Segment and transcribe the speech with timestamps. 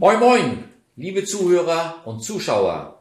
[0.00, 0.64] Moin Moin,
[0.94, 3.00] liebe Zuhörer und Zuschauer.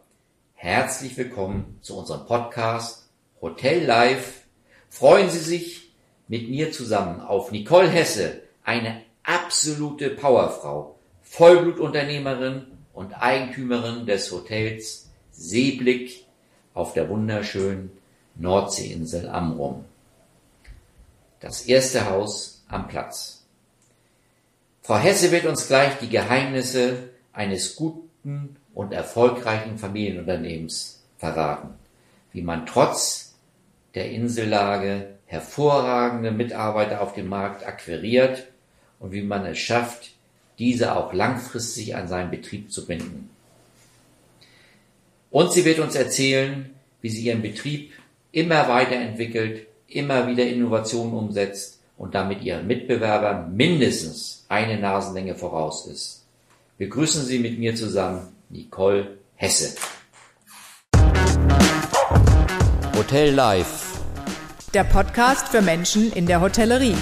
[0.56, 3.08] Herzlich willkommen zu unserem Podcast
[3.40, 4.42] Hotel Live.
[4.90, 5.94] Freuen Sie sich
[6.28, 12.66] mit mir zusammen auf Nicole Hesse, eine absolute Powerfrau, Vollblutunternehmerin
[12.96, 16.26] und Eigentümerin des Hotels Seeblick
[16.74, 17.92] auf der wunderschönen
[18.34, 19.86] Nordseeinsel Amrum.
[21.42, 23.37] Das erste Haus am Platz.
[24.88, 31.72] Frau Hesse wird uns gleich die Geheimnisse eines guten und erfolgreichen Familienunternehmens verraten,
[32.32, 33.36] wie man trotz
[33.96, 38.48] der Insellage hervorragende Mitarbeiter auf dem Markt akquiriert
[39.02, 40.12] und wie man es schafft,
[40.58, 43.30] diese auch langfristig an seinen Betrieb zu binden.
[45.32, 47.92] Und sie wird uns erzählen, wie sie ihren Betrieb
[48.32, 56.26] immer weiterentwickelt, immer wieder Innovationen umsetzt und damit ihren Mitbewerbern mindestens eine Nasenlänge voraus ist.
[56.78, 59.78] Begrüßen Sie mit mir zusammen Nicole Hesse.
[62.96, 64.02] Hotel Live.
[64.74, 66.96] Der Podcast für Menschen in der Hotellerie.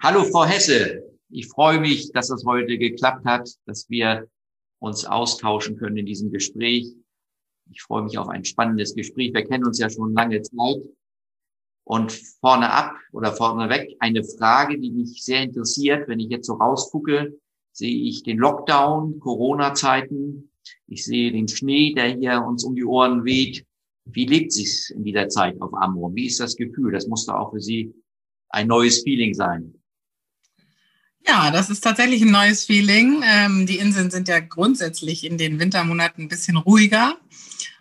[0.00, 1.02] Hallo Frau Hesse.
[1.30, 4.26] Ich freue mich, dass es heute geklappt hat, dass wir
[4.78, 6.94] uns austauschen können in diesem Gespräch.
[7.70, 9.32] Ich freue mich auf ein spannendes Gespräch.
[9.32, 10.82] Wir kennen uns ja schon lange Zeit
[11.84, 16.08] und vorne ab oder vorne weg eine Frage, die mich sehr interessiert.
[16.08, 17.38] Wenn ich jetzt so rausgucke,
[17.72, 20.50] sehe ich den Lockdown, Corona-Zeiten.
[20.86, 23.64] Ich sehe den Schnee, der hier uns um die Ohren weht.
[24.04, 26.14] Wie lebt sich's in dieser Zeit auf Amrum?
[26.14, 26.92] Wie ist das Gefühl?
[26.92, 27.94] Das muss doch auch für Sie
[28.50, 29.74] ein neues Feeling sein.
[31.26, 33.22] Ja, das ist tatsächlich ein neues Feeling.
[33.24, 37.16] Ähm, die Inseln sind ja grundsätzlich in den Wintermonaten ein bisschen ruhiger.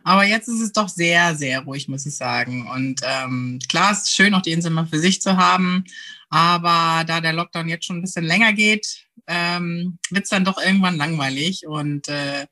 [0.04, 2.68] Aber jetzt ist es doch sehr, sehr ruhig, muss ich sagen.
[2.70, 5.84] Und ähm, klar, es ist schön, auch die Insel mal für sich zu haben.
[6.30, 10.58] Aber da der Lockdown jetzt schon ein bisschen länger geht, ähm, wird es dann doch
[10.58, 11.68] irgendwann langweilig.
[11.68, 12.48] Und äh,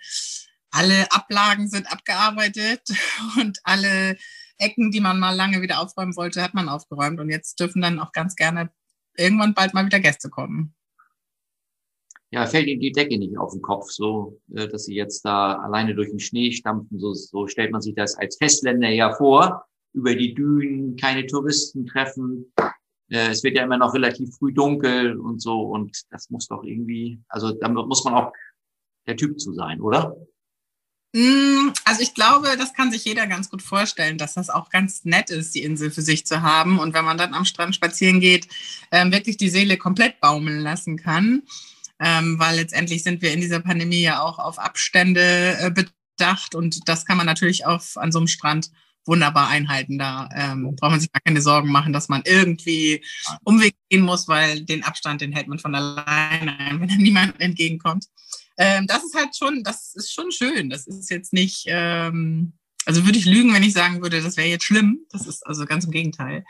[0.71, 2.81] alle Ablagen sind abgearbeitet
[3.39, 4.17] und alle
[4.57, 7.19] Ecken, die man mal lange wieder aufräumen wollte, hat man aufgeräumt.
[7.19, 8.69] Und jetzt dürfen dann auch ganz gerne
[9.17, 10.75] irgendwann bald mal wieder Gäste kommen
[12.31, 15.53] ja, fällt ihnen die Decke nicht auf den Kopf, so, äh, dass sie jetzt da
[15.55, 16.99] alleine durch den Schnee stampfen.
[16.99, 19.65] So, so stellt man sich das als Festländer ja vor.
[19.93, 22.53] Über die Dünen, keine Touristen treffen.
[23.09, 25.61] Äh, es wird ja immer noch relativ früh dunkel und so.
[25.61, 28.31] Und das muss doch irgendwie, also damit muss man auch
[29.07, 30.15] der Typ zu sein, oder?
[31.15, 35.03] Mm, also ich glaube, das kann sich jeder ganz gut vorstellen, dass das auch ganz
[35.03, 36.77] nett ist, die Insel für sich zu haben.
[36.77, 38.47] Und wenn man dann am Strand spazieren geht,
[38.91, 41.41] ähm, wirklich die Seele komplett baumeln lassen kann
[41.99, 46.87] ähm, weil letztendlich sind wir in dieser Pandemie ja auch auf Abstände äh, bedacht und
[46.87, 48.71] das kann man natürlich auf, an so einem Strand
[49.05, 49.97] wunderbar einhalten.
[49.97, 53.03] Da ähm, braucht man sich gar keine Sorgen machen, dass man irgendwie
[53.43, 57.39] Umweg gehen muss, weil den Abstand, den hält man von alleine ein, wenn da niemand
[57.41, 58.05] entgegenkommt.
[58.57, 60.69] Ähm, das ist halt schon, das ist schon schön.
[60.69, 62.53] Das ist jetzt nicht, ähm,
[62.89, 65.05] also würde ich lügen, wenn ich sagen würde, das wäre jetzt schlimm.
[65.11, 66.43] Das ist also ganz im Gegenteil.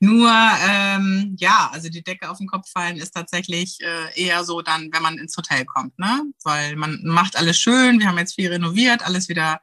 [0.00, 0.28] Nur,
[0.68, 4.90] ähm, ja, also die Decke auf den Kopf fallen ist tatsächlich äh, eher so dann,
[4.92, 6.24] wenn man ins Hotel kommt, ne?
[6.42, 9.60] Weil man macht alles schön, wir haben jetzt viel renoviert, alles wieder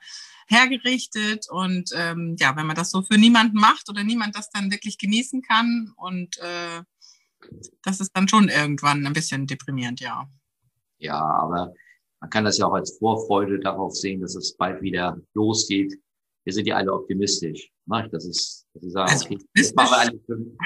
[0.48, 4.72] hergerichtet und ähm, ja, wenn man das so für niemanden macht oder niemand das dann
[4.72, 6.84] wirklich genießen kann und äh,
[7.82, 10.26] das ist dann schon irgendwann ein bisschen deprimierend, ja.
[11.00, 11.74] Ja, aber
[12.22, 15.94] man kann das ja auch als Vorfreude darauf sehen, dass es bald wieder losgeht.
[16.44, 17.72] Wir sind ja alle optimistisch.
[17.86, 18.10] Ne?
[18.12, 20.58] Das ist, dass sie sagen, also, okay, das machen wir alles schön.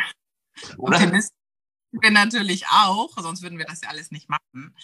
[0.77, 1.37] Optimistisch
[1.91, 4.75] wir natürlich auch, sonst würden wir das ja alles nicht machen.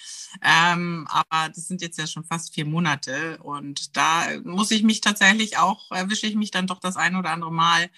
[0.41, 5.01] Ähm, aber das sind jetzt ja schon fast vier Monate und da muss ich mich
[5.01, 7.89] tatsächlich auch, erwische ich mich dann doch das ein oder andere Mal,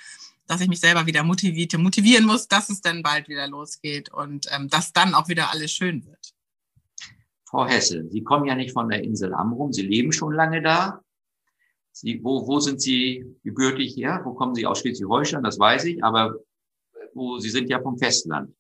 [0.48, 4.48] dass ich mich selber wieder motivierte, motivieren muss, dass es dann bald wieder losgeht und
[4.52, 6.34] ähm, dass dann auch wieder alles schön wird.
[7.46, 11.02] Frau Hesse, Sie kommen ja nicht von der Insel Amrum, Sie leben schon lange da.
[11.96, 14.20] Sie, wo, wo sind Sie gebürtig her?
[14.26, 15.44] Wo kommen Sie aus Schleswig-Holstein?
[15.44, 16.36] Das weiß ich, aber
[17.14, 18.54] wo, Sie sind ja vom Festland.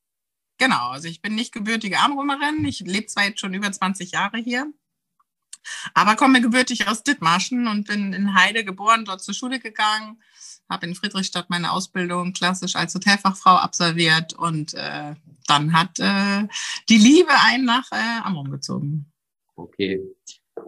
[0.58, 2.64] Genau, also ich bin nicht gebürtige Amrumerin.
[2.64, 4.72] Ich lebe zwar jetzt schon über 20 Jahre hier,
[5.94, 10.24] aber komme gebürtig aus Dithmarschen und bin in Heide geboren, dort zur Schule gegangen,
[10.70, 15.14] habe in Friedrichstadt meine Ausbildung klassisch als Hotelfachfrau absolviert und äh,
[15.46, 16.48] dann hat äh,
[16.88, 19.12] die Liebe einen nach äh, Amrum gezogen.
[19.58, 20.00] Okay.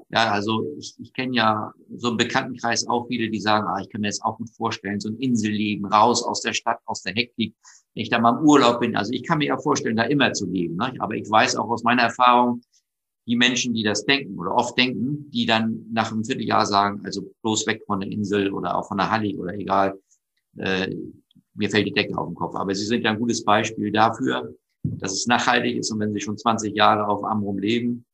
[0.10, 3.90] Ja, also ich, ich kenne ja so im Bekanntenkreis auch viele, die sagen, ah, ich
[3.90, 7.14] kann mir das auch gut vorstellen, so ein Inselleben, raus aus der Stadt, aus der
[7.14, 7.56] Hektik,
[7.94, 8.96] wenn ich da mal im Urlaub bin.
[8.96, 10.76] Also ich kann mir ja vorstellen, da immer zu leben.
[10.76, 10.94] Ne?
[11.00, 12.62] Aber ich weiß auch aus meiner Erfahrung,
[13.28, 17.24] die Menschen, die das denken oder oft denken, die dann nach einem Vierteljahr sagen, also
[17.42, 20.00] bloß weg von der Insel oder auch von der Hallig oder egal,
[20.58, 20.96] äh,
[21.54, 22.56] mir fällt die Decke auf den Kopf.
[22.56, 24.54] Aber Sie sind ja ein gutes Beispiel dafür,
[24.84, 28.06] dass es nachhaltig ist und wenn Sie schon 20 Jahre auf Amrum leben,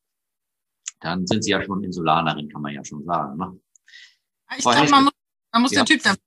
[1.04, 3.38] dann sind Sie ja schon Insulanerin, kann man ja schon sagen.
[3.38, 3.60] Ne?
[4.58, 5.14] Ich glaube, man muss,
[5.52, 5.84] man muss ja.
[5.84, 6.20] der Typ dafür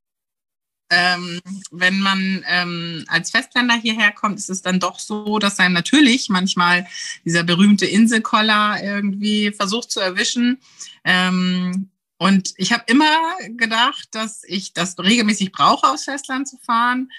[0.91, 1.41] ähm,
[1.71, 6.29] wenn man ähm, als Festländer hierher kommt, ist es dann doch so, dass einem natürlich
[6.29, 6.87] manchmal
[7.25, 10.59] dieser berühmte Inselkoller irgendwie versucht zu erwischen.
[11.05, 13.11] Ähm, und ich habe immer
[13.57, 17.11] gedacht, dass ich das regelmäßig brauche, aus Festland zu fahren.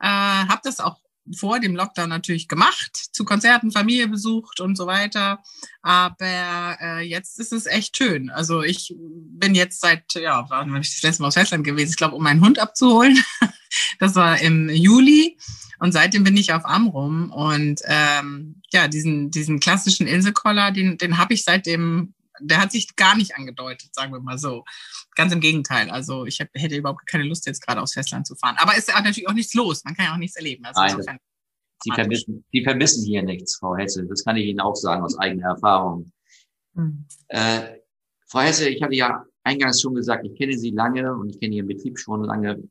[0.00, 0.98] Äh, habe das auch
[1.34, 5.42] vor dem Lockdown natürlich gemacht, zu Konzerten, Familie besucht und so weiter.
[5.82, 8.30] Aber äh, jetzt ist es echt schön.
[8.30, 11.90] Also ich bin jetzt seit, ja, wann bin ich das letzte Mal aus Festland gewesen?
[11.90, 13.18] Ich glaube, um meinen Hund abzuholen.
[13.98, 15.36] das war im Juli.
[15.78, 17.30] Und seitdem bin ich auf Amrum.
[17.30, 22.94] Und ähm, ja, diesen, diesen klassischen Inselkoller, den, den habe ich seitdem der hat sich
[22.96, 24.64] gar nicht angedeutet, sagen wir mal so.
[25.14, 25.90] Ganz im Gegenteil.
[25.90, 28.56] Also ich hab, hätte überhaupt keine Lust, jetzt gerade aufs Festland zu fahren.
[28.58, 29.84] Aber es ist natürlich auch nichts los.
[29.84, 30.64] Man kann ja auch nichts erleben.
[30.64, 31.18] Also Nein,
[31.82, 34.06] Sie vermissen, Sie vermissen hier nichts, Frau Hesse.
[34.06, 36.10] Das kann ich Ihnen auch sagen aus eigener Erfahrung.
[36.74, 37.06] Mhm.
[37.28, 37.78] Äh,
[38.26, 41.54] Frau Hesse, ich hatte ja eingangs schon gesagt, ich kenne Sie lange und ich kenne
[41.54, 42.62] Ihren Betrieb schon lange.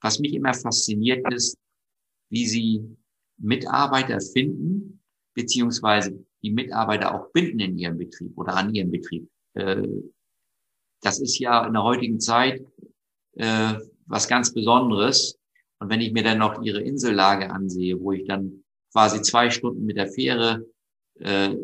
[0.00, 1.56] Was mich immer fasziniert ist,
[2.30, 2.96] wie Sie
[3.38, 5.00] Mitarbeiter finden,
[5.34, 9.28] beziehungsweise die Mitarbeiter auch binden in ihrem Betrieb oder an ihrem Betrieb.
[9.54, 9.86] Äh,
[11.02, 12.64] das ist ja in der heutigen Zeit
[13.36, 13.74] äh,
[14.06, 15.38] was ganz Besonderes.
[15.80, 19.84] Und wenn ich mir dann noch ihre Insellage ansehe, wo ich dann quasi zwei Stunden
[19.84, 20.66] mit der Fähre
[21.20, 21.54] äh,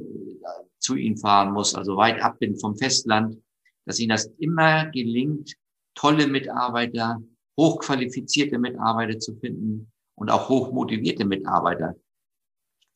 [0.79, 3.41] zu ihnen fahren muss, also weit ab bin vom Festland,
[3.87, 5.55] dass ihnen das immer gelingt,
[5.94, 7.21] tolle Mitarbeiter,
[7.59, 11.97] hochqualifizierte Mitarbeiter zu finden und auch hochmotivierte Mitarbeiter.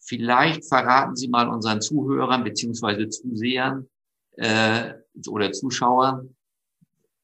[0.08, 3.87] Vielleicht verraten Sie mal unseren Zuhörern beziehungsweise Zusehern
[4.37, 4.94] äh,
[5.28, 6.34] oder Zuschauern,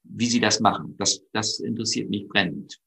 [0.03, 0.95] wie Sie das machen.
[0.99, 2.79] Das, das interessiert mich brennend.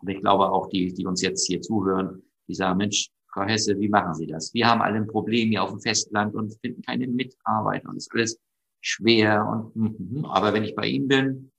[0.00, 3.78] Und ich glaube auch die, die uns jetzt hier zuhören, die sagen, Mensch, Frau Hesse,
[3.80, 4.52] wie machen Sie das?
[4.52, 8.08] Wir haben alle ein Problem hier auf dem Festland und finden keine Mitarbeiter und es
[8.08, 8.40] ist alles
[8.82, 11.52] schwer und, mm, mm, aber wenn ich bei Ihnen bin,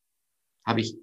[0.66, 0.96] habe ich,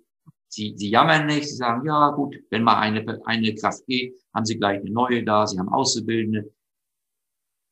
[0.49, 4.47] Sie, Sie jammern nicht, Sie sagen, ja gut, wenn mal eine, eine Kraft geht, haben
[4.47, 6.53] Sie gleich eine neue da, Sie haben Auszubildende,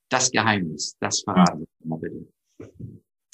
[0.08, 0.96] das Geheimnis?
[1.00, 2.26] Das verraten Sie mal bitte.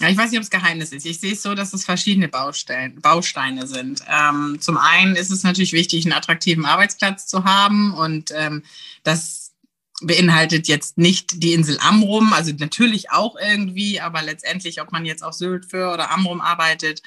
[0.01, 1.07] Ja, ich weiß nicht, ob es Geheimnis ist.
[1.07, 4.03] Ich sehe es so, dass es verschiedene Bausteine, Bausteine sind.
[4.09, 8.65] Ähm, zum einen ist es natürlich wichtig, einen attraktiven Arbeitsplatz zu haben und ähm,
[9.05, 9.53] das
[10.01, 15.23] beinhaltet jetzt nicht die Insel Amrum, also natürlich auch irgendwie, aber letztendlich, ob man jetzt
[15.23, 17.03] auf Sylt für oder Amrum arbeitet,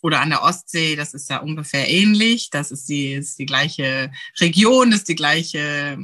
[0.00, 2.50] oder an der Ostsee, das ist ja ungefähr ähnlich.
[2.50, 5.98] Das ist die, ist die gleiche Region, ist die gleiche,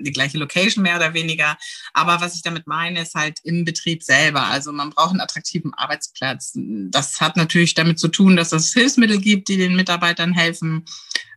[0.00, 1.56] die gleiche Location mehr oder weniger.
[1.92, 4.46] Aber was ich damit meine, ist halt im Betrieb selber.
[4.46, 6.52] Also man braucht einen attraktiven Arbeitsplatz.
[6.54, 10.84] Das hat natürlich damit zu tun, dass es Hilfsmittel gibt, die den Mitarbeitern helfen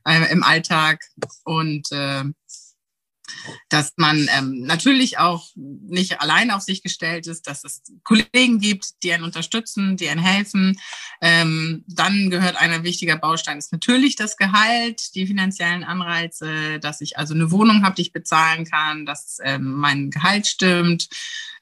[0.06, 1.04] äh, im Alltag.
[1.44, 2.24] Und äh,
[3.70, 9.04] dass man ähm, natürlich auch nicht allein auf sich gestellt ist, dass es Kollegen gibt,
[9.04, 10.80] die einen unterstützen, die einen helfen.
[11.22, 17.18] Ähm, dann gehört ein wichtiger Baustein ist natürlich das Gehalt, die finanziellen Anreize, dass ich
[17.18, 21.10] also eine Wohnung habe, die ich bezahlen kann, dass ähm, mein Gehalt stimmt.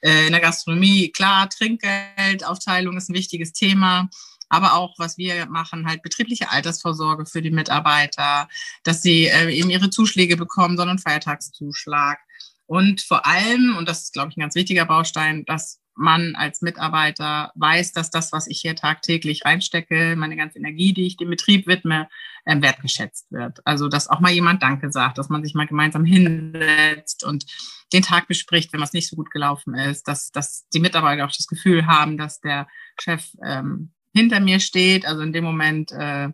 [0.02, 4.10] Äh, in der Gastronomie, klar, Trinkgeldaufteilung ist ein wichtiges Thema
[4.50, 8.48] aber auch, was wir machen, halt betriebliche Altersvorsorge für die Mitarbeiter,
[8.84, 12.20] dass sie äh, eben ihre Zuschläge bekommen, sondern Feiertagszuschlag.
[12.66, 16.62] Und vor allem, und das ist, glaube ich, ein ganz wichtiger Baustein, dass man als
[16.62, 21.30] Mitarbeiter weiß, dass das, was ich hier tagtäglich reinstecke, meine ganze Energie, die ich dem
[21.30, 22.08] Betrieb widme,
[22.46, 23.60] äh, wertgeschätzt wird.
[23.66, 27.46] Also, dass auch mal jemand Danke sagt, dass man sich mal gemeinsam hinsetzt und
[27.94, 31.32] den Tag bespricht, wenn was nicht so gut gelaufen ist, dass, dass die Mitarbeiter auch
[31.32, 32.68] das Gefühl haben, dass der
[33.00, 35.06] Chef ähm, hinter mir steht.
[35.06, 36.30] Also in dem Moment, äh,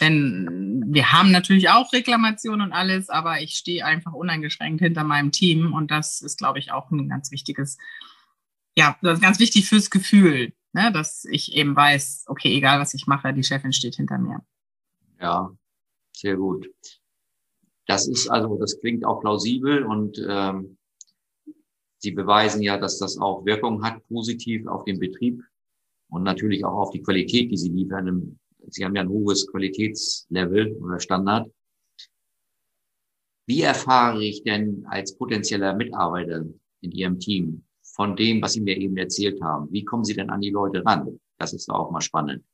[0.00, 5.32] denn wir haben natürlich auch Reklamationen und alles, aber ich stehe einfach uneingeschränkt hinter meinem
[5.32, 7.78] Team und das ist, glaube ich, auch ein ganz wichtiges,
[8.76, 12.94] ja, das ist ganz wichtig fürs Gefühl, ne, dass ich eben weiß, okay, egal was
[12.94, 14.40] ich mache, die Chefin steht hinter mir.
[15.20, 15.50] Ja,
[16.16, 16.68] sehr gut.
[17.86, 20.78] Das ist also, das klingt auch plausibel und ähm,
[22.00, 25.42] Sie beweisen ja, dass das auch Wirkung hat, positiv auf den Betrieb
[26.10, 28.38] und natürlich auch auf die Qualität, die sie liefern.
[28.68, 31.50] Sie haben ja ein hohes Qualitätslevel oder Standard.
[33.46, 36.44] Wie erfahre ich denn als potenzieller Mitarbeiter
[36.82, 39.72] in Ihrem Team von dem, was Sie mir eben erzählt haben?
[39.72, 41.18] Wie kommen Sie denn an die Leute ran?
[41.38, 42.44] Das ist auch mal spannend.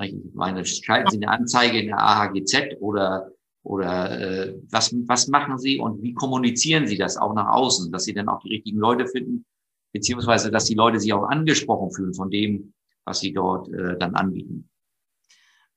[0.00, 3.30] Ich meine, schalten Sie eine Anzeige in der AHGZ oder
[3.64, 8.04] oder äh, was, was machen Sie und wie kommunizieren Sie das auch nach außen, dass
[8.04, 9.44] Sie dann auch die richtigen Leute finden,
[9.92, 12.72] beziehungsweise dass die Leute sich auch angesprochen fühlen von dem,
[13.04, 14.68] was sie dort äh, dann anbieten.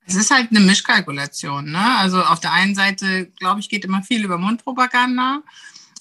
[0.06, 1.72] Es ist halt eine Mischkalkulation.
[1.72, 1.96] Ne?
[1.98, 5.42] Also auf der einen Seite, glaube ich, geht immer viel über Mundpropaganda.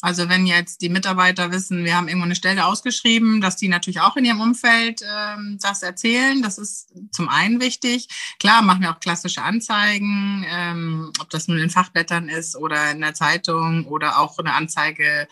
[0.01, 4.01] Also wenn jetzt die Mitarbeiter wissen, wir haben irgendwo eine Stelle ausgeschrieben, dass die natürlich
[4.01, 6.43] auch in ihrem Umfeld ähm, das erzählen.
[6.43, 8.07] Das ist zum einen wichtig.
[8.39, 13.01] Klar machen wir auch klassische Anzeigen, ähm, ob das nun in Fachblättern ist oder in
[13.01, 15.27] der Zeitung oder auch eine Anzeige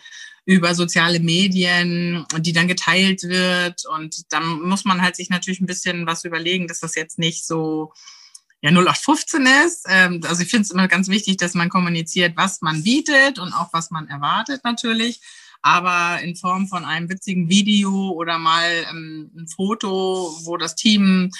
[0.46, 3.86] über soziale Medien, die dann geteilt wird.
[3.86, 7.46] Und dann muss man halt sich natürlich ein bisschen was überlegen, dass das jetzt nicht
[7.46, 7.92] so
[8.60, 9.86] ja 0815 ist.
[9.88, 13.52] Ähm, also ich finde es immer ganz wichtig, dass man kommuniziert, was man bietet und
[13.52, 15.20] auch was man erwartet natürlich.
[15.66, 21.30] Aber in Form von einem witzigen Video oder mal ähm, ein Foto, wo das Team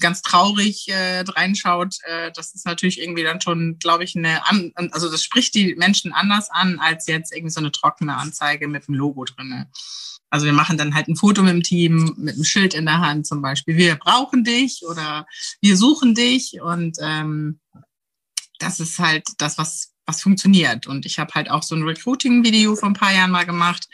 [0.00, 4.72] ganz traurig äh, reinschaut, äh, das ist natürlich irgendwie dann schon, glaube ich, eine, an
[4.90, 8.88] also das spricht die Menschen anders an als jetzt irgendwie so eine trockene Anzeige mit
[8.88, 9.70] einem Logo drinne.
[10.28, 12.98] Also wir machen dann halt ein Foto mit dem Team, mit einem Schild in der
[12.98, 13.76] Hand zum Beispiel.
[13.76, 15.24] Wir brauchen dich oder
[15.60, 17.60] wir suchen dich und ähm,
[18.58, 20.86] das ist halt das, was, was funktioniert.
[20.86, 23.88] Und ich habe halt auch so ein Recruiting-Video vor ein paar Jahren mal gemacht,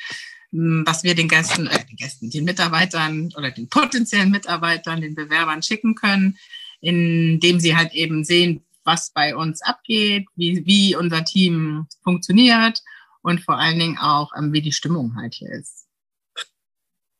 [0.50, 5.16] hm, was wir den Gästen, äh, den Gästen, den Mitarbeitern oder den potenziellen Mitarbeitern, den
[5.16, 6.38] Bewerbern schicken können,
[6.80, 12.83] indem sie halt eben sehen, was bei uns abgeht, wie, wie unser Team funktioniert
[13.23, 15.88] und vor allen Dingen auch, ähm, wie die Stimmung halt hier ist.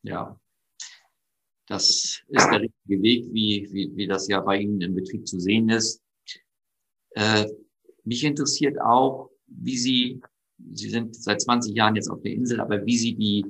[0.03, 0.39] Ja,
[1.67, 5.41] das ist der richtige Weg, wie, wie, wie das ja bei Ihnen im Betrieb zu
[5.41, 6.03] sehen ist.
[7.13, 7.47] Äh,
[8.05, 10.21] mich interessiert auch, wie Sie,
[10.73, 13.45] Sie sind seit 20 Jahren jetzt auf der Insel, aber wie Sie die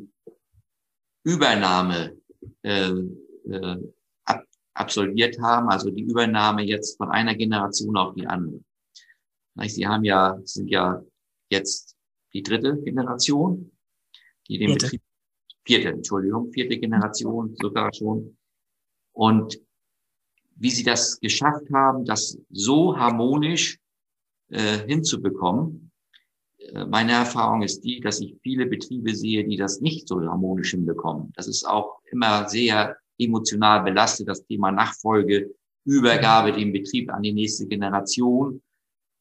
[1.25, 2.17] Übernahme
[2.63, 3.93] äh, äh,
[4.25, 4.45] ab,
[4.75, 8.61] absolviert haben, also die Übernahme jetzt von einer Generation auf die andere.
[9.67, 11.03] Sie haben ja, sind ja
[11.49, 11.97] jetzt
[12.33, 13.71] die dritte Generation,
[14.49, 14.87] die den Bitte.
[14.87, 15.03] Betrieb
[15.67, 18.37] vierte, Entschuldigung, vierte Generation sogar schon.
[19.13, 19.61] Und
[20.57, 23.79] wie sie das geschafft haben, das so harmonisch
[24.51, 25.91] äh, hinzubekommen.
[26.59, 30.71] Äh, meine Erfahrung ist die, dass ich viele Betriebe sehe, die das nicht so harmonisch
[30.71, 31.33] hinbekommen.
[31.37, 37.33] Das ist auch immer sehr emotional belastet, das Thema Nachfolge, Übergabe dem Betrieb an die
[37.33, 38.63] nächste Generation.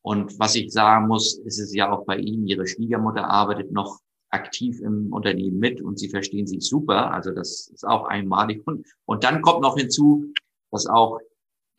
[0.02, 4.00] Und was ich sagen muss, ist es ja auch bei Ihnen, Ihre Schwiegermutter arbeitet noch
[4.34, 7.14] aktiv im Unternehmen mit und sie verstehen sich super.
[7.14, 8.66] Also das ist auch einmalig.
[8.66, 10.34] Und, und dann kommt noch hinzu,
[10.72, 11.20] dass auch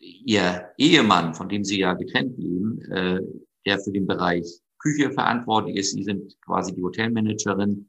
[0.04, 3.20] ihr Ehemann, von dem sie ja getrennt leben, äh,
[3.66, 7.88] der für den Bereich Küche verantwortlich ist, sie sind quasi die Hotelmanagerin,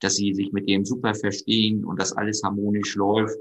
[0.00, 3.38] dass sie sich mit dem super verstehen und dass alles harmonisch läuft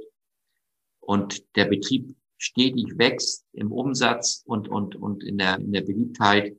[0.99, 6.57] und der Betrieb stetig wächst im Umsatz und, und, und in der, in der Beliebtheit.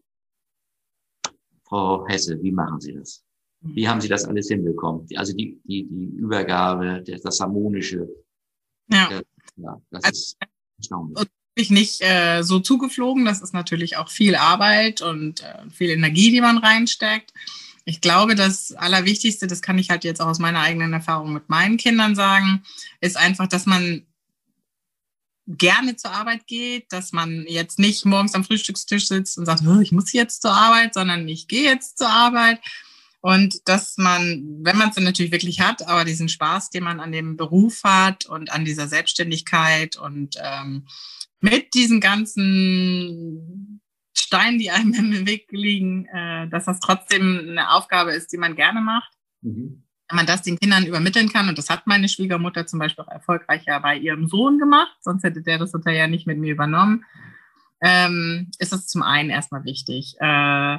[1.64, 3.24] Frau Hesse, wie machen Sie das?
[3.60, 5.08] Wie haben Sie das alles hinbekommen?
[5.16, 8.08] Also die, die, die Übergabe, das, das Harmonische.
[8.88, 9.08] Ja.
[9.10, 9.22] Das,
[9.56, 10.38] ja, das also, ist
[10.78, 11.28] erstaunlich.
[11.56, 13.24] Ich nicht äh, so zugeflogen.
[13.24, 17.32] Das ist natürlich auch viel Arbeit und äh, viel Energie, die man reinsteckt.
[17.84, 21.48] Ich glaube, das Allerwichtigste, das kann ich halt jetzt auch aus meiner eigenen Erfahrung mit
[21.48, 22.62] meinen Kindern sagen,
[23.00, 24.06] ist einfach, dass man
[25.46, 29.92] gerne zur Arbeit geht, dass man jetzt nicht morgens am Frühstückstisch sitzt und sagt, ich
[29.92, 32.60] muss jetzt zur Arbeit, sondern ich gehe jetzt zur Arbeit
[33.24, 37.00] und dass man, wenn man es dann natürlich wirklich hat, aber diesen Spaß, den man
[37.00, 40.84] an dem Beruf hat und an dieser Selbstständigkeit und ähm,
[41.40, 43.80] mit diesen ganzen
[44.14, 48.56] Steinen, die einem im Weg liegen, äh, dass das trotzdem eine Aufgabe ist, die man
[48.56, 49.14] gerne macht.
[49.40, 49.84] Mhm.
[50.10, 53.10] Wenn man das den Kindern übermitteln kann, und das hat meine Schwiegermutter zum Beispiel auch
[53.10, 57.06] erfolgreich ja bei ihrem Sohn gemacht, sonst hätte der das ja nicht mit mir übernommen,
[57.80, 60.14] ähm, ist das zum einen erstmal wichtig.
[60.20, 60.76] Äh,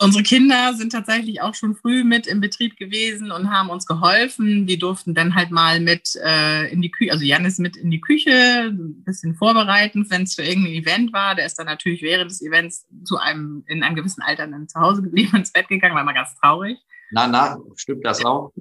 [0.00, 4.68] Unsere Kinder sind tatsächlich auch schon früh mit im Betrieb gewesen und haben uns geholfen.
[4.68, 7.90] Wir durften dann halt mal mit äh, in die Küche, also Jan ist mit in
[7.90, 11.34] die Küche, ein bisschen vorbereiten, wenn es für irgendein Event war.
[11.34, 14.78] Der ist dann natürlich während des Events zu einem, in einem gewissen Alter dann zu
[14.78, 16.78] Hause geblieben, ins Bett gegangen, war mal ganz traurig.
[17.10, 18.52] Na, na, stimmt das auch?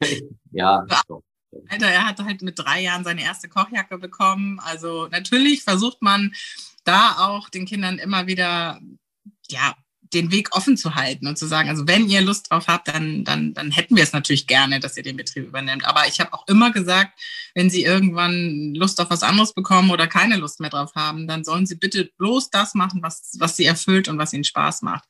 [0.52, 0.84] ja.
[1.68, 4.60] Alter, er hatte halt mit drei Jahren seine erste Kochjacke bekommen.
[4.60, 6.34] Also natürlich versucht man
[6.84, 8.80] da auch den Kindern immer wieder
[9.48, 9.74] ja,
[10.14, 13.24] den Weg offen zu halten und zu sagen, also wenn ihr Lust drauf habt, dann,
[13.24, 15.84] dann, dann hätten wir es natürlich gerne, dass ihr den Betrieb übernimmt.
[15.84, 17.18] Aber ich habe auch immer gesagt,
[17.54, 21.44] wenn sie irgendwann Lust auf was anderes bekommen oder keine Lust mehr drauf haben, dann
[21.44, 25.04] sollen sie bitte bloß das machen, was, was sie erfüllt und was ihnen Spaß macht.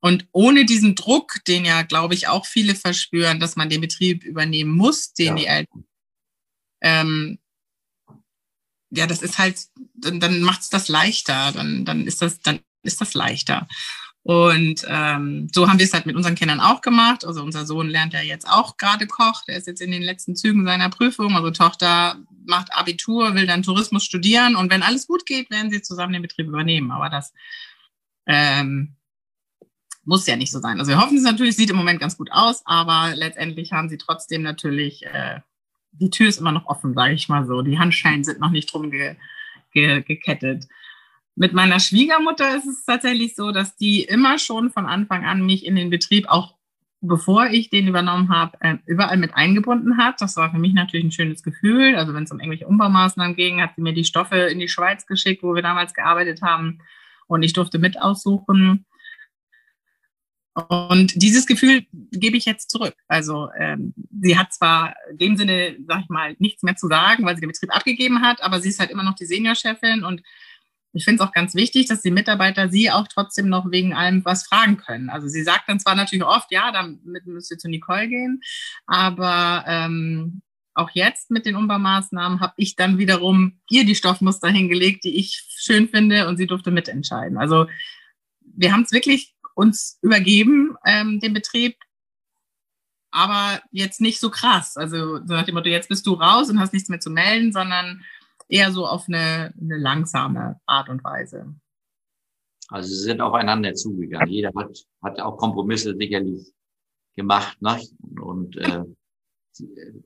[0.00, 4.24] Und ohne diesen Druck, den ja, glaube ich, auch viele verspüren, dass man den Betrieb
[4.24, 5.34] übernehmen muss, den ja.
[5.34, 5.84] die Eltern,
[6.82, 7.38] ähm,
[8.90, 9.56] ja, das ist halt,
[9.94, 13.66] dann, dann macht es das leichter, dann, dann ist das, dann ist das leichter.
[14.24, 17.24] Und ähm, so haben wir es halt mit unseren Kindern auch gemacht.
[17.24, 19.42] Also unser Sohn lernt ja jetzt auch gerade Koch.
[19.48, 21.34] Der ist jetzt in den letzten Zügen seiner Prüfung.
[21.34, 24.54] Unsere Tochter macht Abitur, will dann Tourismus studieren.
[24.54, 26.92] Und wenn alles gut geht, werden sie zusammen den Betrieb übernehmen.
[26.92, 27.32] Aber das
[28.26, 28.94] ähm,
[30.04, 30.78] muss ja nicht so sein.
[30.78, 33.98] Also wir hoffen es natürlich, sieht im Moment ganz gut aus, aber letztendlich haben sie
[33.98, 35.40] trotzdem natürlich, äh,
[35.92, 37.62] die Tür ist immer noch offen, sage ich mal so.
[37.62, 39.16] Die Handschellen sind noch nicht drum ge,
[39.72, 40.66] ge, gekettet.
[41.34, 45.64] Mit meiner Schwiegermutter ist es tatsächlich so, dass die immer schon von Anfang an mich
[45.64, 46.54] in den Betrieb, auch
[47.00, 50.20] bevor ich den übernommen habe, äh, überall mit eingebunden hat.
[50.20, 51.96] Das war für mich natürlich ein schönes Gefühl.
[51.96, 55.06] Also wenn es um irgendwelche Umbaumaßnahmen ging, hat sie mir die Stoffe in die Schweiz
[55.06, 56.78] geschickt, wo wir damals gearbeitet haben.
[57.26, 58.84] Und ich durfte mit aussuchen.
[60.68, 62.94] Und dieses Gefühl gebe ich jetzt zurück.
[63.08, 67.24] Also ähm, sie hat zwar in dem Sinne, sag ich mal, nichts mehr zu sagen,
[67.24, 70.22] weil sie den Betrieb abgegeben hat, aber sie ist halt immer noch die Seniorchefin und
[70.92, 74.24] ich finde es auch ganz wichtig, dass die Mitarbeiter sie auch trotzdem noch wegen allem
[74.24, 75.10] was fragen können.
[75.10, 78.42] Also sie sagt dann zwar natürlich oft, ja, damit müsst ihr zu Nicole gehen,
[78.86, 80.42] aber ähm,
[80.74, 85.46] auch jetzt mit den Umbaumaßnahmen habe ich dann wiederum ihr die Stoffmuster hingelegt, die ich
[85.48, 87.38] schön finde und sie durfte mitentscheiden.
[87.38, 87.66] Also
[88.40, 91.76] wir haben es wirklich uns übergeben, ähm, den Betrieb,
[93.10, 94.76] aber jetzt nicht so krass.
[94.76, 97.52] Also so nach dem Motto, jetzt bist du raus und hast nichts mehr zu melden,
[97.52, 98.02] sondern
[98.52, 101.54] eher so auf eine, eine langsame Art und Weise.
[102.68, 104.28] Also sie sind aufeinander zugegangen.
[104.28, 106.52] Jeder hat, hat auch Kompromisse sicherlich
[107.16, 107.60] gemacht.
[107.62, 107.80] Ne?
[108.20, 108.84] Und äh,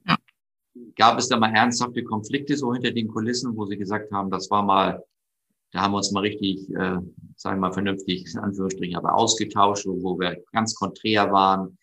[0.07, 0.17] ja.
[0.95, 4.49] gab es da mal ernsthafte Konflikte so hinter den Kulissen, wo sie gesagt haben, das
[4.50, 5.03] war mal,
[5.73, 6.99] da haben wir uns mal richtig, äh,
[7.37, 11.76] sagen wir mal vernünftig, in Anführungsstrichen, aber ausgetauscht, wo wir ganz konträr waren,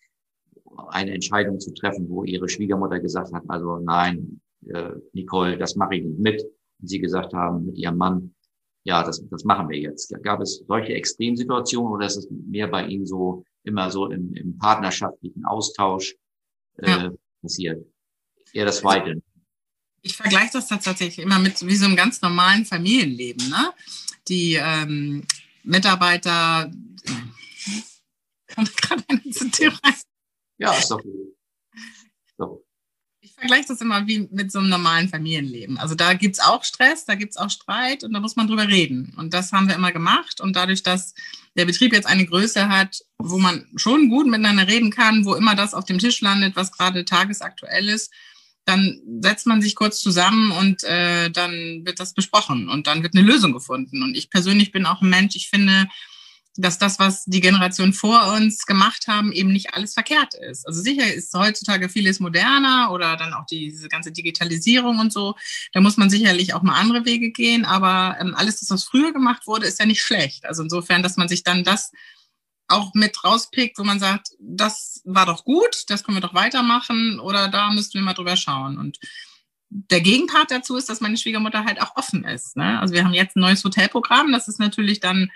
[0.88, 5.96] eine Entscheidung zu treffen, wo ihre Schwiegermutter gesagt hat, also nein, äh, Nicole, das mache
[5.96, 6.42] ich nicht mit.
[6.80, 8.34] Und sie gesagt haben mit ihrem Mann,
[8.84, 10.14] ja, das, das machen wir jetzt.
[10.22, 14.58] Gab es solche Extremsituationen oder ist es mehr bei Ihnen so immer so im, im
[14.58, 16.14] partnerschaftlichen Austausch
[16.76, 17.12] äh, ja.
[17.40, 17.86] passiert?
[18.52, 19.22] Eher das Zweite.
[20.02, 23.48] Ich vergleiche das tatsächlich immer mit wie so einem ganz normalen Familienleben.
[23.48, 23.72] Ne?
[24.28, 25.26] Die ähm,
[25.62, 26.70] Mitarbeiter.
[28.54, 29.94] Kommt gerade eine Tür rein.
[30.58, 31.34] Ja, ist doch gut.
[32.36, 32.62] So
[33.44, 35.76] vergleiche das immer wie mit so einem normalen Familienleben.
[35.76, 38.46] Also da gibt es auch Stress, da gibt es auch Streit und da muss man
[38.46, 39.12] drüber reden.
[39.18, 40.40] Und das haben wir immer gemacht.
[40.40, 41.14] Und dadurch, dass
[41.54, 45.54] der Betrieb jetzt eine Größe hat, wo man schon gut miteinander reden kann, wo immer
[45.54, 48.10] das auf dem Tisch landet, was gerade tagesaktuell ist,
[48.64, 53.14] dann setzt man sich kurz zusammen und äh, dann wird das besprochen und dann wird
[53.14, 54.02] eine Lösung gefunden.
[54.02, 55.86] Und ich persönlich bin auch ein Mensch, ich finde,
[56.56, 60.66] dass das, was die Generation vor uns gemacht haben, eben nicht alles verkehrt ist.
[60.66, 65.34] Also sicher ist heutzutage vieles moderner oder dann auch diese ganze Digitalisierung und so.
[65.72, 69.12] Da muss man sicherlich auch mal andere Wege gehen, aber ähm, alles, das, was früher
[69.12, 70.44] gemacht wurde, ist ja nicht schlecht.
[70.44, 71.90] Also insofern, dass man sich dann das
[72.68, 77.20] auch mit rauspickt, wo man sagt, das war doch gut, das können wir doch weitermachen
[77.20, 78.78] oder da müssten wir mal drüber schauen.
[78.78, 78.98] Und
[79.70, 82.56] der Gegenpart dazu ist, dass meine Schwiegermutter halt auch offen ist.
[82.56, 82.78] Ne?
[82.80, 85.30] Also wir haben jetzt ein neues Hotelprogramm, das ist natürlich dann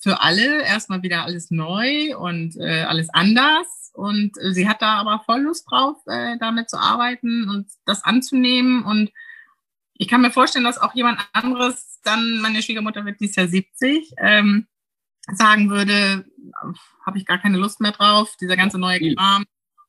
[0.00, 3.92] für alle erstmal wieder alles neu und äh, alles anders.
[3.92, 8.02] Und äh, sie hat da aber voll Lust drauf, äh, damit zu arbeiten und das
[8.02, 8.82] anzunehmen.
[8.82, 9.10] Und
[9.94, 14.12] ich kann mir vorstellen, dass auch jemand anderes, dann meine Schwiegermutter wird dieses Jahr 70,
[14.16, 14.66] ähm,
[15.32, 16.24] sagen würde,
[17.04, 19.44] habe ich gar keine Lust mehr drauf, dieser ganze neue viele, Kram.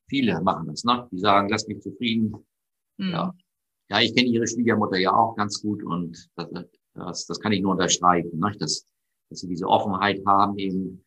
[0.09, 1.07] Viele machen das, ne?
[1.09, 2.33] Die sagen, lass mich zufrieden.
[2.99, 3.11] Hm.
[3.11, 3.33] Ja.
[3.89, 6.49] ja, ich kenne ihre Schwiegermutter ja auch ganz gut und das,
[6.93, 8.37] das, das kann ich nur unterstreichen.
[8.37, 8.51] Ne?
[8.59, 8.85] Das,
[9.31, 11.03] dass sie diese Offenheit haben eben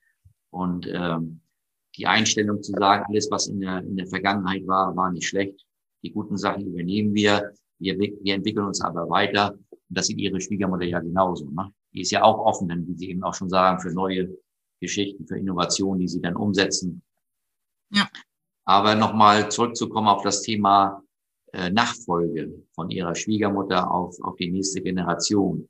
[0.51, 1.41] und ähm,
[1.97, 5.65] die Einstellung zu sagen, alles, was in der, in der Vergangenheit war, war nicht schlecht.
[6.03, 7.53] Die guten Sachen übernehmen wir.
[7.79, 9.53] Wir, wir entwickeln uns aber weiter.
[9.71, 11.49] Und das sieht ihre Schwiegermutter ja genauso.
[11.51, 11.73] Ne?
[11.93, 14.37] Die ist ja auch offen, denn wie Sie eben auch schon sagen, für neue
[14.81, 17.03] Geschichten, für Innovationen, die sie dann umsetzen.
[17.91, 18.09] Ja.
[18.65, 21.03] Aber nochmal zurückzukommen auf das Thema
[21.53, 25.69] äh, Nachfolge von ihrer Schwiegermutter auf, auf die nächste Generation.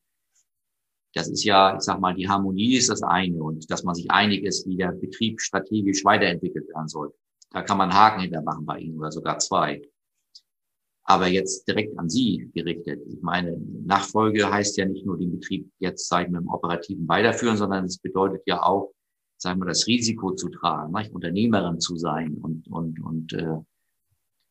[1.15, 4.11] Das ist ja, ich sag mal, die Harmonie ist das eine und dass man sich
[4.11, 7.15] einig ist, wie der Betrieb strategisch weiterentwickelt werden soll.
[7.51, 9.81] Da kann man Haken hintermachen bei Ihnen oder sogar zwei.
[11.05, 13.01] Aber jetzt direkt an Sie gerichtet.
[13.07, 17.57] Ich meine, Nachfolge heißt ja nicht nur den Betrieb jetzt, sagen wir, im Operativen weiterführen,
[17.57, 18.93] sondern es bedeutet ja auch,
[19.37, 21.13] sagen wir, das Risiko zu tragen, nicht?
[21.13, 23.59] Unternehmerin zu sein und, und, und äh,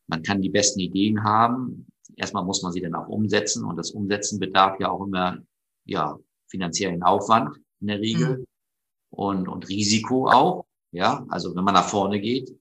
[0.08, 1.88] man kann die besten Ideen haben.
[2.16, 5.40] Erstmal muss man sie dann auch umsetzen und das Umsetzen bedarf ja auch immer
[5.86, 6.18] ja
[6.54, 8.46] finanziellen Aufwand in der Regel mhm.
[9.10, 10.66] und, und Risiko auch.
[10.92, 12.56] Ja, also wenn man nach vorne geht,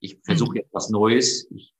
[0.00, 0.56] ich versuche mhm.
[0.56, 1.48] jetzt was Neues.
[1.52, 1.72] Ich,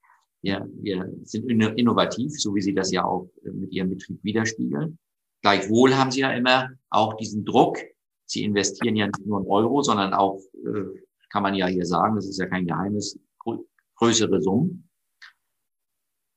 [0.43, 4.97] wir, wir sind innovativ, so wie Sie das ja auch äh, mit Ihrem Betrieb widerspiegeln.
[5.43, 7.79] Gleichwohl haben Sie ja immer auch diesen Druck.
[8.27, 12.15] Sie investieren ja nicht nur in Euro, sondern auch, äh, kann man ja hier sagen,
[12.15, 13.19] das ist ja kein Geheimnis,
[13.97, 14.89] größere Summen.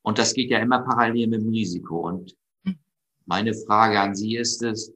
[0.04, 2.08] Und das geht ja immer parallel mit dem Risiko.
[2.08, 2.80] Und mhm.
[3.28, 4.92] meine Frage an Sie ist es,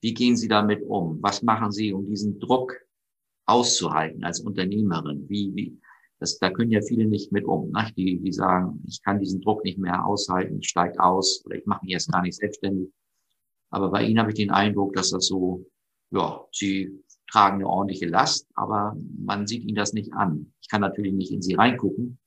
[0.00, 1.18] wie gehen Sie damit um?
[1.22, 2.74] Was machen Sie, um diesen Druck
[3.46, 5.28] auszuhalten als Unternehmerin?
[5.28, 5.80] Wie, wie,
[6.20, 7.70] das, da können ja viele nicht mit um.
[7.70, 7.92] Ne?
[7.96, 11.66] Die, die sagen, ich kann diesen Druck nicht mehr aushalten, ich steige aus oder ich
[11.66, 12.90] mache mich jetzt gar nicht selbstständig.
[13.70, 15.66] Aber bei Ihnen habe ich den Eindruck, dass das so,
[16.10, 20.52] ja, Sie tragen eine ordentliche Last, aber man sieht Ihnen das nicht an.
[20.60, 22.18] Ich kann natürlich nicht in Sie reingucken.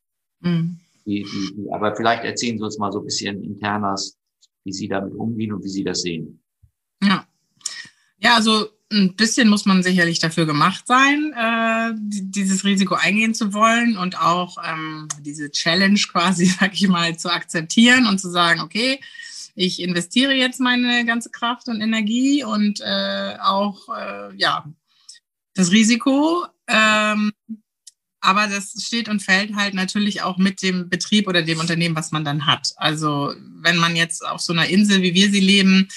[0.41, 0.79] Mhm.
[1.05, 4.17] Die, die, die, aber vielleicht erzählen Sie uns mal so ein bisschen internas,
[4.63, 6.43] wie Sie damit umgehen und wie Sie das sehen.
[7.03, 7.25] Ja.
[8.21, 13.53] Ja, also ein bisschen muss man sicherlich dafür gemacht sein, äh, dieses Risiko eingehen zu
[13.53, 18.62] wollen und auch ähm, diese Challenge quasi, sag ich mal, zu akzeptieren und zu sagen,
[18.62, 18.99] okay,
[19.55, 24.65] ich investiere jetzt meine ganze Kraft und Energie und äh, auch äh, ja
[25.53, 26.45] das Risiko.
[26.67, 27.31] Ähm,
[28.21, 32.12] aber das steht und fällt halt natürlich auch mit dem Betrieb oder dem Unternehmen, was
[32.12, 32.71] man dann hat.
[32.75, 35.89] Also wenn man jetzt auf so einer Insel, wie wir sie leben,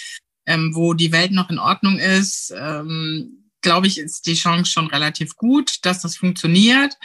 [0.46, 4.87] ähm, wo die Welt noch in Ordnung ist, ähm, glaube ich, ist die Chance schon
[4.88, 6.96] relativ gut, dass das funktioniert.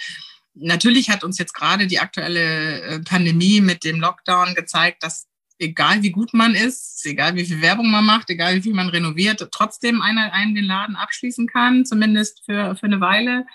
[0.53, 6.01] Natürlich hat uns jetzt gerade die aktuelle äh, Pandemie mit dem Lockdown gezeigt, dass egal
[6.03, 9.45] wie gut man ist, egal wie viel Werbung man macht, egal wie viel man renoviert,
[9.51, 13.45] trotzdem einer einen den Laden abschließen kann, zumindest für, für eine Weile.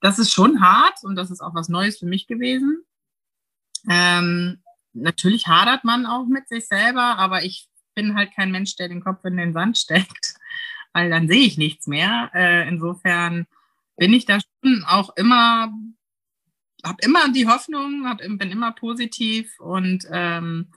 [0.00, 2.82] Das ist schon hart und das ist auch was Neues für mich gewesen.
[3.88, 8.88] Ähm, natürlich hadert man auch mit sich selber, aber ich bin halt kein Mensch, der
[8.88, 10.34] den Kopf in den Sand steckt,
[10.92, 12.30] weil dann sehe ich nichts mehr.
[12.34, 13.46] Äh, insofern
[13.96, 15.72] bin ich da schon auch immer,
[16.84, 20.68] habe immer die Hoffnung, hab, bin immer positiv und ähm,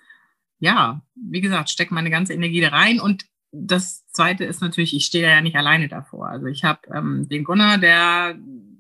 [0.60, 2.99] ja, wie gesagt, stecke meine ganze Energie da rein.
[2.99, 6.30] Und das Zweite ist natürlich, ich stehe ja nicht alleine davor.
[6.30, 8.38] Also ich habe ähm, den Gunnar, der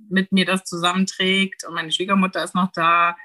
[0.09, 3.15] mit mir das zusammenträgt und meine Schwiegermutter ist noch da.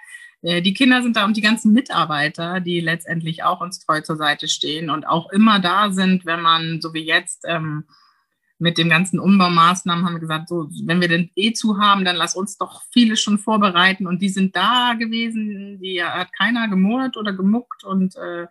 [0.42, 4.16] Äh, die Kinder sind da und die ganzen Mitarbeiter, die letztendlich auch uns treu zur
[4.16, 7.84] Seite stehen und auch immer da sind, wenn man, so wie jetzt, ähm,
[8.62, 12.14] mit den ganzen Umbaumaßnahmen haben wir gesagt, so, wenn wir den eh zu haben, dann
[12.14, 14.06] lass uns doch viele schon vorbereiten.
[14.06, 17.82] Und die sind da gewesen, die hat keiner gemurrt oder gemuckt.
[17.82, 18.46] Und äh,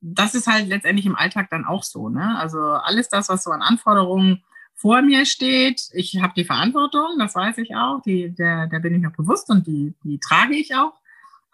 [0.00, 2.08] das ist halt letztendlich im Alltag dann auch so.
[2.08, 2.38] Ne?
[2.38, 7.34] Also alles das, was so an Anforderungen vor mir steht, ich habe die Verantwortung, das
[7.34, 10.76] weiß ich auch, die, der, der bin ich auch bewusst und die, die trage ich
[10.76, 10.92] auch.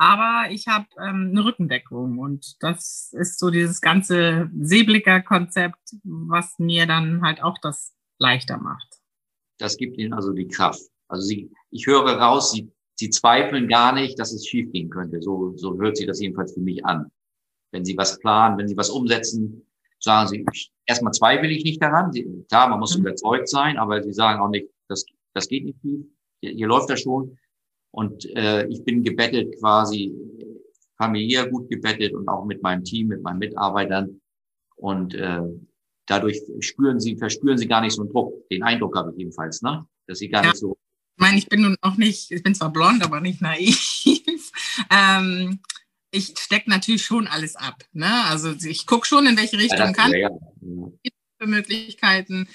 [0.00, 6.86] Aber ich habe ähm, eine Rückendeckung und das ist so dieses ganze Seeblicker-Konzept, was mir
[6.86, 8.88] dann halt auch das leichter macht.
[9.58, 10.80] Das gibt Ihnen also die Kraft.
[11.08, 15.20] Also Sie, ich höre raus, Sie, Sie zweifeln gar nicht, dass es schiefgehen könnte.
[15.20, 17.10] So, so hört sich das jedenfalls für mich an.
[17.70, 19.66] Wenn Sie was planen, wenn Sie was umsetzen,
[19.98, 20.46] sagen Sie,
[20.86, 22.10] erstmal zweifle ich nicht daran.
[22.10, 23.02] Sie, klar, man muss mhm.
[23.02, 26.10] überzeugt sein, aber Sie sagen auch nicht, das, das geht nicht viel.
[26.40, 27.36] Hier, hier läuft das schon.
[27.92, 30.14] Und äh, ich bin gebettet quasi
[30.96, 34.20] familiär gut gebettet und auch mit meinem Team, mit meinen Mitarbeitern.
[34.76, 35.40] Und äh,
[36.06, 38.48] dadurch spüren sie, verspüren sie gar nicht so einen Druck.
[38.50, 39.86] Den Eindruck habe ich jedenfalls, ne?
[40.06, 40.50] Dass sie gar ja.
[40.50, 40.76] nicht so.
[41.16, 44.04] Ich meine, ich bin nun auch nicht, ich bin zwar blond, aber nicht naiv.
[44.90, 45.60] ähm,
[46.10, 47.84] ich stecke natürlich schon alles ab.
[47.92, 48.24] Ne?
[48.24, 50.12] Also ich gucke schon, in welche Richtung ja, kann.
[50.12, 51.10] Ja, ja
[51.46, 52.48] Möglichkeiten.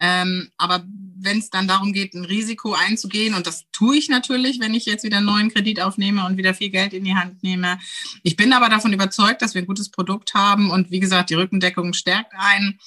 [0.00, 0.84] Ähm, aber
[1.24, 4.86] wenn es dann darum geht, ein Risiko einzugehen, und das tue ich natürlich, wenn ich
[4.86, 7.78] jetzt wieder einen neuen Kredit aufnehme und wieder viel Geld in die Hand nehme.
[8.22, 11.34] Ich bin aber davon überzeugt, dass wir ein gutes Produkt haben und wie gesagt, die
[11.34, 12.78] Rückendeckung stärkt ein.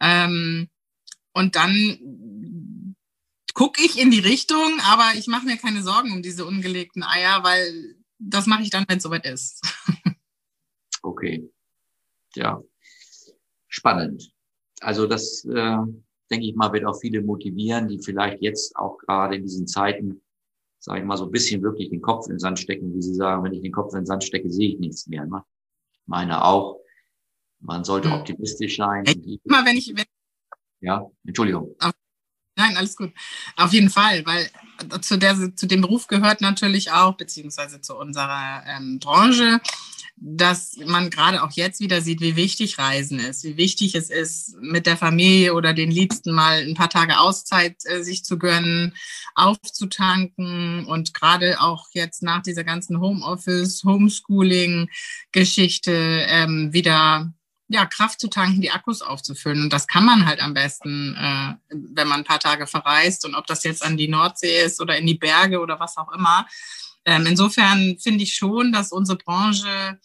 [0.00, 0.68] Ähm,
[1.32, 2.96] und dann
[3.54, 7.42] gucke ich in die Richtung, aber ich mache mir keine Sorgen um diese ungelegten Eier,
[7.42, 9.62] weil das mache ich dann, wenn es soweit ist.
[11.02, 11.48] okay.
[12.34, 12.60] Ja.
[13.68, 14.32] Spannend.
[14.80, 15.78] Also das, äh,
[16.34, 20.20] denke ich mal, wird auch viele motivieren, die vielleicht jetzt auch gerade in diesen Zeiten,
[20.80, 23.14] sage ich mal, so ein bisschen wirklich den Kopf in den Sand stecken, wie Sie
[23.14, 25.24] sagen, wenn ich den Kopf in den Sand stecke, sehe ich nichts mehr.
[25.26, 25.42] Ne?
[25.92, 26.80] Ich meine auch,
[27.60, 28.18] man sollte hm.
[28.18, 29.04] optimistisch sein.
[29.04, 30.04] Immer wenn ich, wenn
[30.80, 31.74] ja, Entschuldigung.
[32.56, 33.12] Nein, alles gut.
[33.56, 34.50] Auf jeden Fall, weil
[35.00, 39.60] zu, der, zu dem Beruf gehört natürlich auch, beziehungsweise zu unserer ähm, Branche,
[40.16, 44.56] dass man gerade auch jetzt wieder sieht, wie wichtig Reisen ist, wie wichtig es ist,
[44.60, 48.94] mit der Familie oder den Liebsten mal ein paar Tage Auszeit äh, sich zu gönnen,
[49.34, 57.32] aufzutanken und gerade auch jetzt nach dieser ganzen Homeoffice, Homeschooling-Geschichte ähm, wieder
[57.68, 59.62] ja, Kraft zu tanken, die Akkus aufzufüllen.
[59.62, 63.34] Und das kann man halt am besten, äh, wenn man ein paar Tage verreist und
[63.34, 66.46] ob das jetzt an die Nordsee ist oder in die Berge oder was auch immer.
[67.04, 69.98] Ähm, insofern finde ich schon, dass unsere Branche,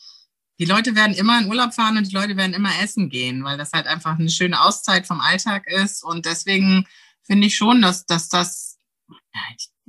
[0.60, 3.58] die Leute werden immer in Urlaub fahren und die Leute werden immer essen gehen, weil
[3.58, 6.04] das halt einfach eine schöne Auszeit vom Alltag ist.
[6.04, 6.86] Und deswegen
[7.24, 9.42] finde ich schon, dass, dass das ja,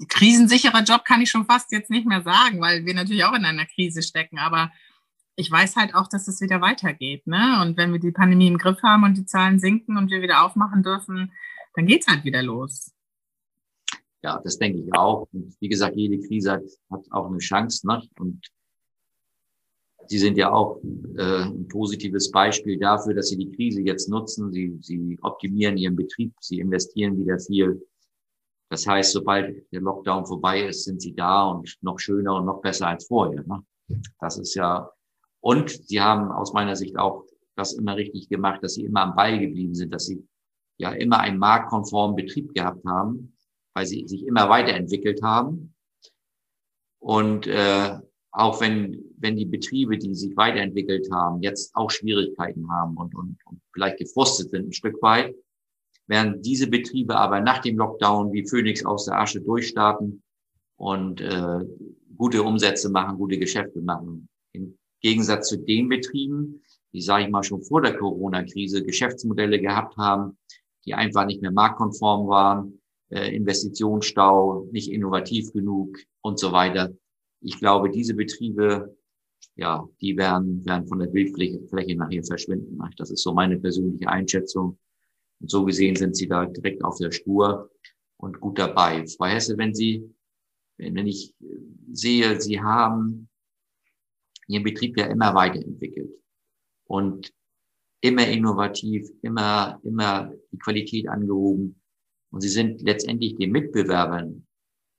[0.09, 3.44] krisensicherer Job kann ich schon fast jetzt nicht mehr sagen, weil wir natürlich auch in
[3.44, 4.38] einer Krise stecken.
[4.38, 4.70] Aber
[5.37, 7.27] ich weiß halt auch, dass es wieder weitergeht.
[7.27, 7.61] Ne?
[7.62, 10.44] Und wenn wir die Pandemie im Griff haben und die Zahlen sinken und wir wieder
[10.44, 11.33] aufmachen dürfen,
[11.75, 12.92] dann geht es halt wieder los.
[14.22, 15.28] Ja, das denke ich auch.
[15.33, 17.87] Und wie gesagt, jede Krise hat, hat auch eine Chance.
[17.87, 18.02] Ne?
[18.18, 18.46] Und
[20.06, 20.80] Sie sind ja auch
[21.16, 24.52] äh, ein positives Beispiel dafür, dass Sie die Krise jetzt nutzen.
[24.52, 27.87] Sie, Sie optimieren Ihren Betrieb, Sie investieren wieder viel.
[28.70, 32.61] Das heißt, sobald der Lockdown vorbei ist, sind Sie da und noch schöner und noch
[32.61, 33.44] besser als vorher.
[33.46, 33.64] Ne?
[34.20, 34.90] Das ist ja,
[35.40, 37.24] und Sie haben aus meiner Sicht auch
[37.56, 40.26] das immer richtig gemacht, dass Sie immer am Ball geblieben sind, dass Sie
[40.78, 43.33] ja immer einen marktkonformen Betrieb gehabt haben,
[43.74, 45.74] weil Sie sich immer weiterentwickelt haben.
[46.98, 47.98] Und äh,
[48.33, 53.38] auch wenn, wenn die Betriebe, die sich weiterentwickelt haben, jetzt auch Schwierigkeiten haben und, und,
[53.46, 55.35] und vielleicht gefrustet sind ein Stück weit,
[56.06, 60.22] werden diese Betriebe aber nach dem Lockdown wie Phoenix aus der Asche durchstarten
[60.76, 61.61] und äh,
[62.16, 64.28] gute Umsätze machen, gute Geschäfte machen.
[64.52, 69.96] Im Gegensatz zu den Betrieben, die, sage ich mal, schon vor der Corona-Krise Geschäftsmodelle gehabt
[69.96, 70.37] haben,
[70.85, 72.80] die einfach nicht mehr marktkonform waren,
[73.11, 76.92] äh, Investitionsstau, nicht innovativ genug und so weiter
[77.40, 78.96] ich glaube, diese Betriebe,
[79.57, 82.79] ja, die werden, werden von der Bildfläche Fläche nachher verschwinden.
[82.96, 84.79] Das ist so meine persönliche Einschätzung.
[85.40, 87.70] Und so gesehen sind Sie da direkt auf der Spur
[88.18, 89.07] und gut dabei.
[89.07, 90.14] Frau Hesse, wenn Sie,
[90.77, 91.35] wenn ich
[91.92, 93.29] sehe, Sie haben
[94.46, 96.11] Ihren Betrieb ja immer weiterentwickelt
[96.85, 97.33] und
[98.03, 101.80] immer innovativ, immer, immer die Qualität angehoben.
[102.31, 104.47] Und Sie sind letztendlich den Mitbewerbern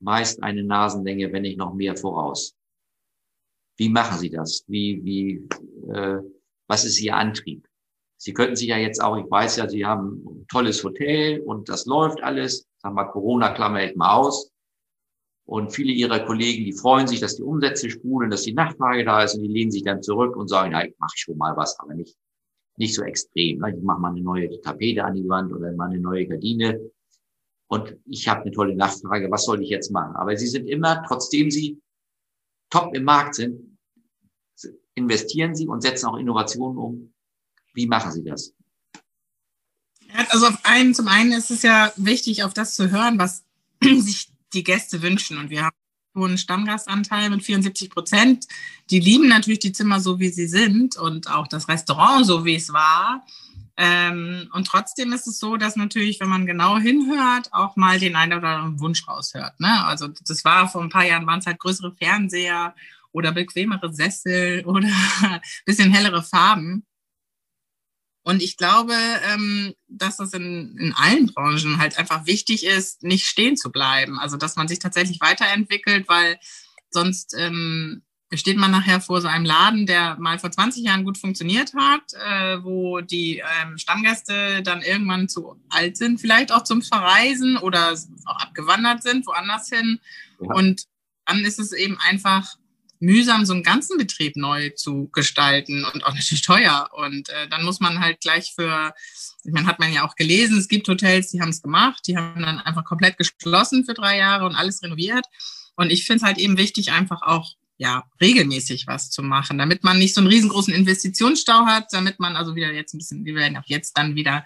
[0.02, 2.56] meist eine Nasenlänge, wenn nicht noch mehr voraus.
[3.78, 4.64] Wie machen Sie das?
[4.68, 5.48] Wie, wie,
[5.92, 6.20] äh,
[6.68, 7.68] was ist Ihr Antrieb?
[8.18, 11.70] Sie könnten sich ja jetzt auch, ich weiß ja, Sie haben ein tolles Hotel und
[11.70, 12.68] das läuft alles.
[12.78, 14.52] Sagen wir, Corona klammert mal aus.
[15.48, 19.24] Und viele Ihrer Kollegen, die freuen sich, dass die Umsätze spulen, dass die Nachfrage da
[19.24, 21.80] ist und die lehnen sich dann zurück und sagen, ja, ich mache schon mal was,
[21.80, 22.16] aber nicht,
[22.78, 23.60] nicht so extrem.
[23.60, 23.76] Ne?
[23.76, 26.80] Ich mache mal eine neue Tapete an die Wand oder mal eine neue Gardine
[27.72, 30.14] und ich habe eine tolle Nachfrage, was soll ich jetzt machen?
[30.18, 31.82] Aber sie sind immer, trotzdem sie
[32.70, 33.78] top im Markt sind,
[34.94, 37.14] investieren sie und setzen auch Innovationen um.
[37.74, 38.54] Wie machen sie das?
[40.32, 43.46] Also auf einen, zum einen ist es ja wichtig, auf das zu hören, was
[43.82, 45.38] sich die Gäste wünschen.
[45.38, 45.76] Und wir haben
[46.14, 48.48] hohen Stammgastanteil mit 74 Prozent.
[48.90, 52.56] Die lieben natürlich die Zimmer so, wie sie sind und auch das Restaurant so, wie
[52.56, 53.26] es war.
[53.84, 58.16] Ähm, und trotzdem ist es so, dass natürlich, wenn man genau hinhört, auch mal den
[58.16, 59.60] einen oder anderen Wunsch raushört.
[59.60, 59.84] Ne?
[59.86, 62.76] Also das war vor ein paar Jahren, waren es halt größere Fernseher
[63.12, 64.88] oder bequemere Sessel oder
[65.66, 66.86] bisschen hellere Farben.
[68.22, 68.94] Und ich glaube,
[69.34, 74.20] ähm, dass das in, in allen Branchen halt einfach wichtig ist, nicht stehen zu bleiben.
[74.20, 76.38] Also dass man sich tatsächlich weiterentwickelt, weil
[76.92, 78.04] sonst ähm,
[78.38, 82.14] steht man nachher vor so einem Laden, der mal vor 20 Jahren gut funktioniert hat,
[82.14, 87.94] äh, wo die ähm, Stammgäste dann irgendwann zu alt sind, vielleicht auch zum Verreisen oder
[88.26, 90.00] auch abgewandert sind, woanders hin.
[90.40, 90.56] Ja.
[90.56, 90.86] Und
[91.26, 92.56] dann ist es eben einfach
[93.02, 96.90] mühsam, so einen ganzen Betrieb neu zu gestalten und auch natürlich teuer.
[96.94, 98.94] Und äh, dann muss man halt gleich für,
[99.44, 102.16] ich meine, hat man ja auch gelesen, es gibt Hotels, die haben es gemacht, die
[102.16, 105.26] haben dann einfach komplett geschlossen für drei Jahre und alles renoviert.
[105.76, 109.84] Und ich finde es halt eben wichtig, einfach auch ja, regelmäßig was zu machen, damit
[109.84, 113.34] man nicht so einen riesengroßen Investitionsstau hat, damit man also wieder jetzt ein bisschen, wir
[113.34, 114.46] werden auch jetzt dann wieder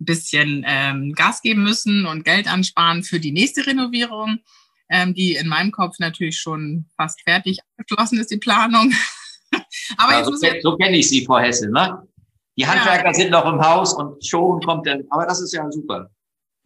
[0.00, 4.38] ein bisschen ähm, Gas geben müssen und Geld ansparen für die nächste Renovierung,
[4.88, 8.94] ähm, die in meinem Kopf natürlich schon fast fertig abgeschlossen ist, die Planung.
[9.98, 12.08] Aber ja, so, so kenne ich Sie, Frau Hessel, ne?
[12.56, 13.12] Die Handwerker ja.
[13.14, 16.10] sind noch im Haus und schon kommt dann, aber das ist ja super.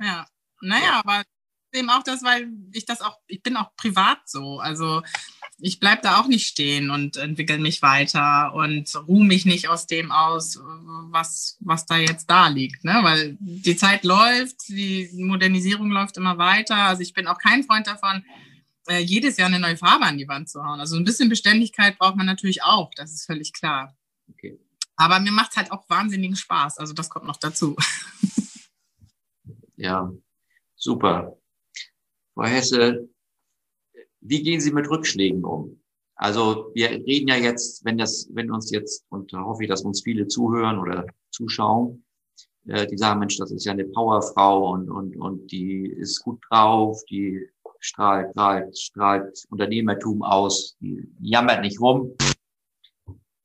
[0.00, 0.26] Ja,
[0.60, 1.22] naja, aber
[1.72, 4.58] eben auch das, weil ich das auch, ich bin auch privat so.
[4.58, 5.02] Also
[5.58, 9.86] ich bleibe da auch nicht stehen und entwickle mich weiter und ruhe mich nicht aus
[9.86, 10.58] dem aus,
[11.10, 12.84] was, was da jetzt da liegt.
[12.84, 12.98] Ne?
[13.02, 16.76] Weil die Zeit läuft, die Modernisierung läuft immer weiter.
[16.76, 18.24] Also ich bin auch kein Freund davon,
[18.88, 20.80] äh, jedes Jahr eine neue Farbe an die Wand zu hauen.
[20.80, 23.96] Also ein bisschen Beständigkeit braucht man natürlich auch, das ist völlig klar.
[24.30, 24.58] Okay.
[24.96, 26.78] Aber mir macht es halt auch wahnsinnigen Spaß.
[26.78, 27.76] Also das kommt noch dazu.
[29.76, 30.12] Ja,
[30.76, 31.36] super.
[32.34, 33.08] Frau Hesse,
[34.24, 35.80] wie gehen Sie mit Rückschlägen um?
[36.16, 39.82] Also wir reden ja jetzt, wenn das, wenn uns jetzt, und da hoffe ich, dass
[39.82, 42.04] uns viele zuhören oder zuschauen,
[42.66, 46.40] äh, die sagen, Mensch, das ist ja eine Powerfrau und, und, und die ist gut
[46.48, 47.46] drauf, die
[47.80, 52.16] strahlt, strahlt, strahlt Unternehmertum aus, die jammert nicht rum.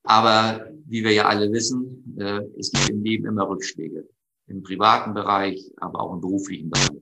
[0.03, 4.07] Aber wie wir ja alle wissen, äh, es gibt im Leben immer Rückschläge.
[4.47, 7.01] Im privaten Bereich, aber auch im beruflichen Bereich.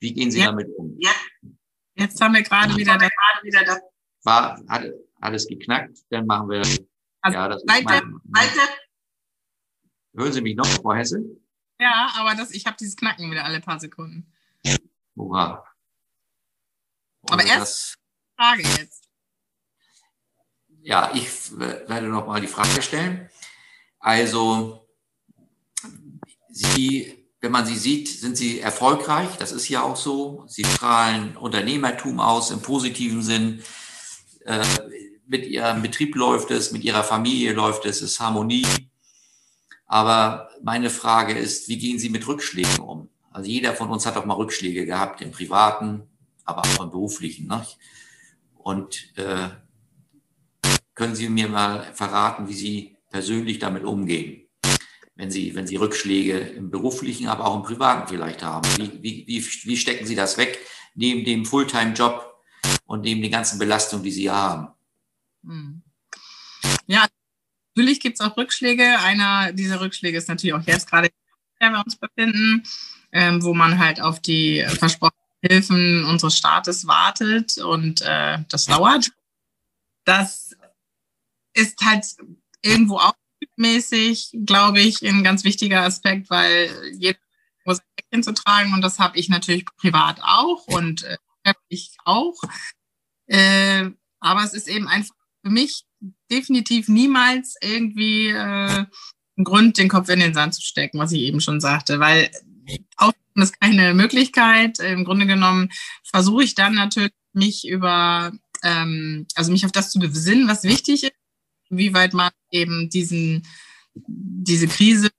[0.00, 0.46] Wie gehen Sie ja.
[0.46, 0.94] damit um?
[0.98, 1.10] Ja.
[1.98, 3.80] Jetzt haben wir gerade wieder, da, gerade wieder das.
[4.22, 4.84] War, hat
[5.20, 6.58] alles geknackt, dann machen wir.
[7.20, 8.68] Also ja, das weiter, weiter.
[10.14, 11.24] Hören Sie mich noch, Frau Hesse?
[11.80, 14.32] Ja, aber das, ich habe dieses Knacken wieder alle paar Sekunden.
[15.16, 15.64] Hurra.
[17.28, 17.98] Aber erst
[18.36, 19.08] Frage jetzt.
[20.80, 23.28] Ja, ich werde noch mal die Frage stellen.
[23.98, 24.88] Also,
[26.48, 29.28] Sie, wenn man Sie sieht, sind Sie erfolgreich.
[29.38, 30.44] Das ist ja auch so.
[30.48, 33.62] Sie strahlen Unternehmertum aus im positiven Sinn.
[34.44, 34.64] Äh,
[35.26, 38.66] mit Ihrem Betrieb läuft es, mit Ihrer Familie läuft es, es ist Harmonie.
[39.86, 43.08] Aber meine Frage ist, wie gehen Sie mit Rückschlägen um?
[43.30, 46.02] Also jeder von uns hat doch mal Rückschläge gehabt im privaten,
[46.44, 47.46] aber auch im beruflichen.
[47.46, 47.64] Ne?
[48.56, 49.48] Und äh,
[50.94, 54.47] können Sie mir mal verraten, wie Sie persönlich damit umgehen?
[55.18, 58.68] Wenn Sie, wenn Sie Rückschläge im beruflichen, aber auch im privaten vielleicht haben.
[58.76, 60.60] Wie, wie, wie, wie stecken Sie das weg
[60.94, 62.40] neben dem Fulltime-Job
[62.86, 64.68] und neben den ganzen Belastungen, die Sie haben?
[65.44, 65.82] Hm.
[66.86, 67.08] Ja,
[67.74, 69.00] natürlich gibt es auch Rückschläge.
[69.00, 71.08] Einer dieser Rückschläge ist natürlich auch jetzt gerade,
[71.58, 72.62] in wir uns befinden,
[73.10, 79.10] ähm, wo man halt auf die versprochenen Hilfen unseres Staates wartet und äh, das dauert.
[80.04, 80.54] Das
[81.54, 82.04] ist halt
[82.62, 83.14] irgendwo auch
[83.56, 87.18] mäßig, glaube ich, ein ganz wichtiger Aspekt, weil jeder
[87.64, 91.16] muss ein Päckchen zu tragen und das habe ich natürlich privat auch und äh,
[91.68, 92.36] ich auch.
[93.26, 95.84] Äh, aber es ist eben einfach für mich
[96.30, 98.84] definitiv niemals irgendwie äh,
[99.38, 102.30] ein Grund, den Kopf in den Sand zu stecken, was ich eben schon sagte, weil
[102.96, 104.78] Aufgeben ist keine Möglichkeit.
[104.80, 105.70] Im Grunde genommen
[106.04, 111.04] versuche ich dann natürlich mich über, ähm, also mich auf das zu besinnen, was wichtig
[111.04, 111.12] ist,
[111.70, 113.46] wie weit man eben diesen,
[113.94, 115.10] diese Krise,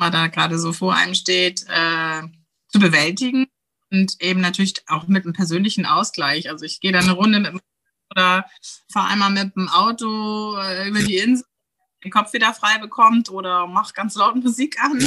[0.00, 2.22] die da gerade so vor einem steht, äh,
[2.68, 3.46] zu bewältigen
[3.90, 6.50] und eben natürlich auch mit einem persönlichen Ausgleich.
[6.50, 7.60] Also ich gehe dann eine Runde mit dem
[8.10, 8.46] oder
[8.90, 11.44] fahre einmal mit dem Auto äh, über die Insel,
[12.04, 15.06] den Kopf wieder frei bekommt oder mach ganz laut Musik an,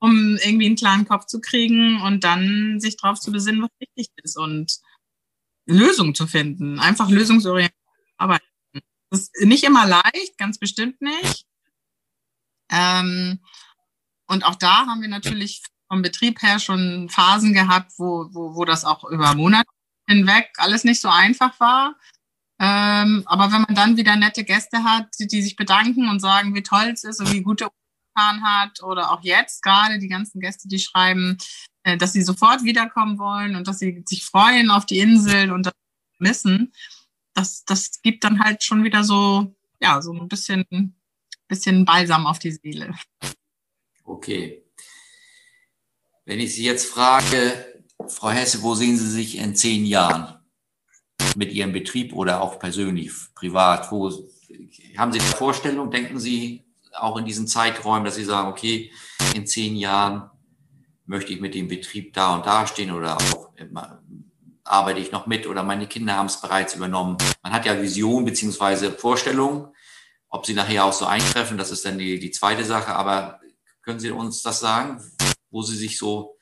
[0.00, 4.12] um irgendwie einen klaren Kopf zu kriegen und dann sich darauf zu besinnen, was wichtig
[4.22, 4.80] ist und
[5.66, 7.78] Lösungen zu finden, einfach lösungsorientiert
[8.16, 8.44] arbeiten.
[9.14, 11.46] Das ist nicht immer leicht, ganz bestimmt nicht.
[12.68, 13.38] Ähm,
[14.26, 18.64] und auch da haben wir natürlich vom Betrieb her schon Phasen gehabt, wo, wo, wo
[18.64, 19.68] das auch über Monate
[20.08, 21.94] hinweg alles nicht so einfach war.
[22.58, 26.52] Ähm, aber wenn man dann wieder nette Gäste hat, die, die, sich bedanken und sagen,
[26.56, 27.70] wie toll es ist und wie gut er
[28.16, 31.38] getan hat, oder auch jetzt gerade die ganzen Gäste, die schreiben,
[31.84, 35.66] äh, dass sie sofort wiederkommen wollen und dass sie sich freuen auf die Insel und
[35.66, 35.74] das
[36.18, 36.72] missen,
[37.34, 40.94] das, das gibt dann halt schon wieder so, ja, so ein bisschen,
[41.48, 42.94] bisschen Balsam auf die Seele.
[44.04, 44.64] Okay.
[46.24, 50.34] Wenn ich Sie jetzt frage, Frau Hesse, wo sehen Sie sich in zehn Jahren?
[51.36, 53.90] mit Ihrem Betrieb oder auch persönlich, privat?
[53.90, 54.10] Wo,
[54.96, 55.90] haben Sie eine Vorstellung?
[55.90, 58.90] Denken Sie auch in diesen Zeiträumen, dass Sie sagen, okay,
[59.34, 60.30] in zehn Jahren
[61.06, 63.50] möchte ich mit dem Betrieb da und da stehen oder auch
[64.64, 67.18] arbeite ich noch mit oder meine Kinder haben es bereits übernommen.
[67.42, 69.68] Man hat ja Vision beziehungsweise Vorstellungen.
[70.28, 72.94] Ob sie nachher auch so eintreffen, das ist dann die, die zweite Sache.
[72.94, 73.40] Aber
[73.82, 75.00] können Sie uns das sagen,
[75.50, 76.36] wo Sie sich so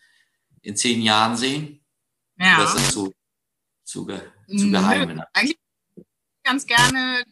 [0.63, 1.85] in zehn Jahren sehen?
[2.39, 2.59] Ja.
[2.59, 3.13] Das ist zu,
[3.85, 5.17] zu geheimen?
[5.17, 5.59] Nö, eigentlich
[6.43, 7.25] ganz gerne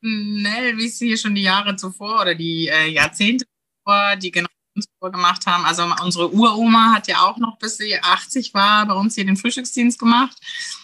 [0.00, 4.30] schnell, wie es hier schon die Jahre zuvor oder die äh, Jahrzehnte zuvor die
[4.76, 5.64] Generationen gemacht haben.
[5.64, 9.36] Also unsere Uroma hat ja auch noch, bis sie 80 war, bei uns hier den
[9.36, 10.36] Frühstücksdienst gemacht.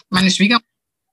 [0.09, 0.65] Meine Schwiegermutter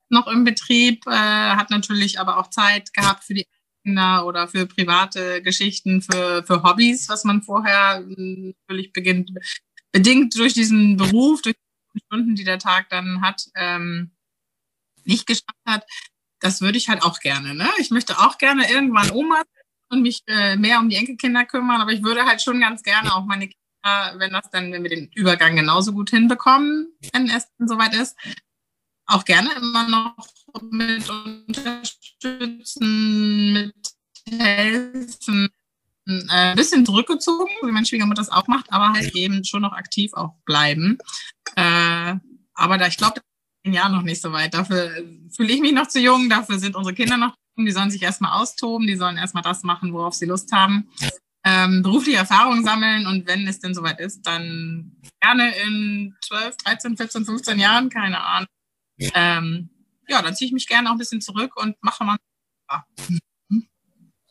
[0.09, 3.47] noch im Betrieb, äh, hat natürlich aber auch Zeit gehabt für die
[3.83, 9.31] Kinder oder für private Geschichten, für, für Hobbys, was man vorher natürlich beginnt,
[9.91, 11.55] bedingt durch diesen Beruf, durch
[11.95, 14.11] die Stunden, die der Tag dann hat, ähm,
[15.03, 15.85] nicht geschafft hat,
[16.39, 17.55] das würde ich halt auch gerne.
[17.55, 17.69] Ne?
[17.77, 19.43] Ich möchte auch gerne irgendwann Oma
[19.91, 23.13] und mich äh, mehr um die Enkelkinder kümmern, aber ich würde halt schon ganz gerne
[23.13, 27.47] auch meine Kinder, wenn das dann, wenn wir den Übergang genauso gut hinbekommen, wenn es
[27.57, 28.15] dann soweit ist,
[29.05, 30.15] auch gerne immer noch
[30.69, 33.73] mit unterstützen, mit
[34.29, 35.49] helfen,
[36.07, 39.73] äh, ein bisschen zurückgezogen, wie mein Schwiegermutter das auch macht, aber halt eben schon noch
[39.73, 40.99] aktiv auch bleiben.
[41.55, 42.15] Äh,
[42.53, 43.21] aber da, ich glaube,
[43.63, 44.53] Jahren noch nicht so weit.
[44.53, 44.91] Dafür
[45.35, 48.39] fühle ich mich noch zu jung, dafür sind unsere Kinder noch die sollen sich erstmal
[48.39, 50.89] austoben, die sollen erstmal das machen, worauf sie Lust haben.
[51.43, 56.97] Ähm, berufliche Erfahrung sammeln und wenn es denn soweit ist, dann gerne in 12, 13,
[56.97, 58.49] 14, 15 Jahren, keine Ahnung.
[59.15, 59.69] Ähm,
[60.07, 62.17] ja, dann ziehe ich mich gerne auch ein bisschen zurück und mache mal.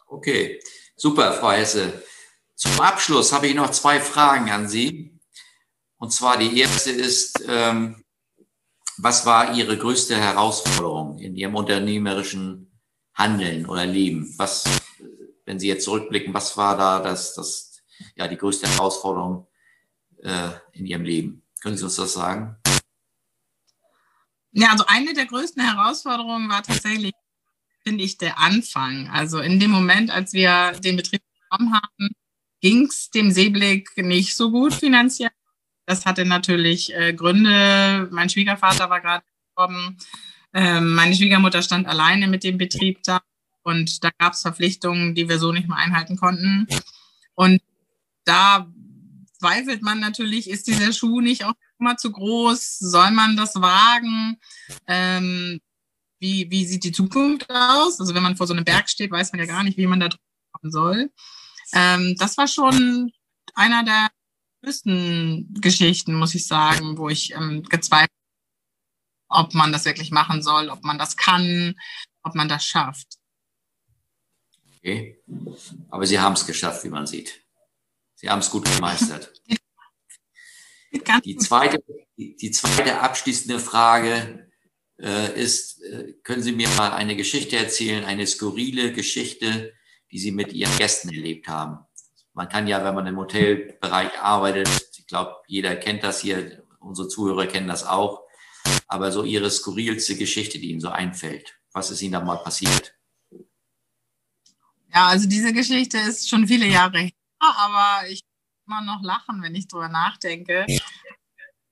[0.06, 0.60] Okay,
[0.96, 2.02] super, Frau Hesse.
[2.54, 5.18] Zum Abschluss habe ich noch zwei Fragen an Sie.
[5.96, 8.04] Und zwar die erste ist, ähm,
[8.98, 12.69] was war Ihre größte Herausforderung in Ihrem unternehmerischen
[13.20, 14.34] Handeln oder Leben?
[14.38, 14.64] Was,
[15.44, 17.82] wenn Sie jetzt zurückblicken, was war da das, das
[18.16, 19.46] ja, die größte Herausforderung
[20.22, 21.42] äh, in Ihrem Leben?
[21.60, 22.56] Können Sie uns das sagen?
[24.52, 27.12] Ja, also eine der größten Herausforderungen war tatsächlich,
[27.84, 29.08] finde ich, der Anfang.
[29.10, 32.08] Also in dem Moment, als wir den Betrieb bekommen haben,
[32.60, 35.30] ging es dem Seeblick nicht so gut finanziell.
[35.86, 38.08] Das hatte natürlich äh, Gründe.
[38.10, 39.98] Mein Schwiegervater war gerade gestorben.
[40.52, 43.20] Ähm, meine Schwiegermutter stand alleine mit dem Betrieb da
[43.62, 46.66] und da gab es Verpflichtungen, die wir so nicht mehr einhalten konnten.
[47.34, 47.60] Und
[48.24, 48.70] da
[49.38, 52.78] zweifelt man natürlich, ist dieser Schuh nicht auch immer zu groß?
[52.78, 54.38] Soll man das wagen?
[54.86, 55.60] Ähm,
[56.18, 58.00] wie, wie sieht die Zukunft aus?
[58.00, 60.00] Also wenn man vor so einem Berg steht, weiß man ja gar nicht, wie man
[60.00, 60.22] da drüber
[60.52, 61.10] kommen soll.
[61.72, 63.10] Ähm, das war schon
[63.54, 64.08] einer der
[64.62, 68.10] größten Geschichten, muss ich sagen, wo ich ähm, gezweifelt
[69.30, 71.76] ob man das wirklich machen soll, ob man das kann,
[72.22, 73.06] ob man das schafft.
[74.76, 75.22] Okay.
[75.88, 77.44] Aber Sie haben es geschafft, wie man sieht.
[78.14, 79.32] Sie haben es gut gemeistert.
[81.24, 81.84] Die zweite,
[82.16, 84.50] die zweite abschließende Frage
[84.98, 89.72] äh, ist, äh, können Sie mir mal eine Geschichte erzählen, eine skurrile Geschichte,
[90.10, 91.78] die Sie mit Ihren Gästen erlebt haben?
[92.32, 94.68] Man kann ja, wenn man im Hotelbereich arbeitet,
[94.98, 98.24] ich glaube, jeder kennt das hier, unsere Zuhörer kennen das auch,
[98.90, 101.56] aber so Ihre skurrilste Geschichte, die Ihnen so einfällt.
[101.72, 102.92] Was ist Ihnen da mal passiert?
[104.92, 108.22] Ja, also diese Geschichte ist schon viele Jahre her, aber ich
[108.66, 110.66] immer noch lachen, wenn ich drüber nachdenke.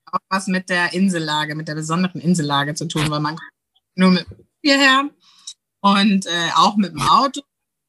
[0.05, 3.37] Auch was mit der Insellage, mit der besonderen Insellage zu tun, weil man
[3.95, 4.25] nur mit
[4.61, 5.09] hierher
[5.81, 7.41] und äh, auch mit dem Auto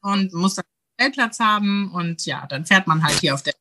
[0.03, 3.55] und muss dann einen Stellplatz haben und ja, dann fährt man halt hier auf der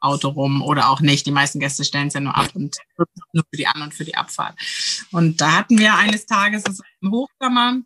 [0.00, 1.26] Auto rum oder auch nicht.
[1.26, 4.04] Die meisten Gäste stellen es ja nur ab und nur für die An- und für
[4.04, 4.58] die Abfahrt.
[5.12, 6.64] Und da hatten wir eines Tages
[7.00, 7.80] im Hochsommer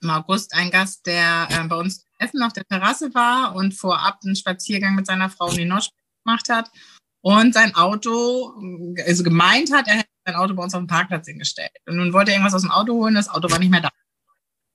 [0.00, 4.18] im August einen Gast, der äh, bei uns Essen auf der Terrasse war und vorab
[4.24, 6.70] einen Spaziergang mit seiner Frau in die Nordspitze gemacht hat
[7.20, 8.54] und sein Auto,
[9.06, 11.72] also gemeint hat, er hätte sein Auto bei uns auf dem Parkplatz hingestellt.
[11.86, 13.90] Und nun wollte er irgendwas aus dem Auto holen, das Auto war nicht mehr da.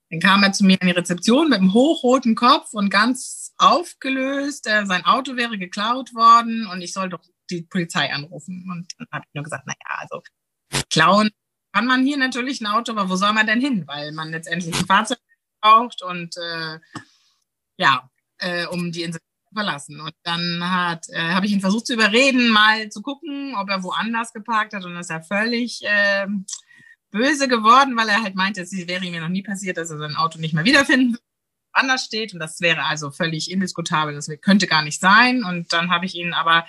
[0.10, 4.68] Dann kam er zu mir in die Rezeption mit einem hochroten Kopf und ganz aufgelöst.
[4.68, 8.68] Äh, sein Auto wäre geklaut worden und ich soll doch die Polizei anrufen.
[8.72, 10.22] Und dann habe ich nur gesagt, naja, also
[10.90, 11.30] klauen
[11.74, 13.88] kann man hier natürlich ein Auto, aber wo soll man denn hin?
[13.88, 15.18] Weil man letztendlich ein Fahrzeug
[15.60, 16.80] braucht und äh,
[17.78, 20.00] ja, äh, um die Insel zu verlassen.
[20.00, 23.82] Und dann hat, äh, habe ich ihn versucht zu überreden, mal zu gucken, ob er
[23.84, 26.28] woanders geparkt hat und ist er völlig äh,
[27.10, 29.98] böse geworden, weil er halt meinte, es wäre ihm ja noch nie passiert, dass er
[29.98, 31.18] sein Auto nicht mehr wiederfinden
[31.74, 32.34] anders steht.
[32.34, 35.44] Und das wäre also völlig indiskutabel, das könnte gar nicht sein.
[35.44, 36.66] Und dann habe ich ihn aber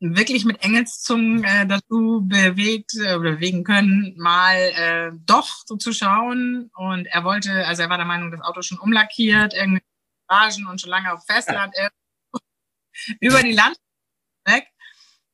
[0.00, 6.70] wirklich mit Engelszungen äh, dazu bewegt äh, bewegen können, mal äh, doch so zu schauen.
[6.74, 9.82] Und er wollte, also er war der Meinung, das Auto schon umlackiert, irgendwie
[10.28, 11.88] Garagen und schon lange auf Festland ja.
[13.20, 13.76] über die Land
[14.46, 14.68] weg.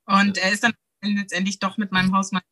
[0.07, 2.43] Und er ist dann letztendlich doch mit meinem Hausmann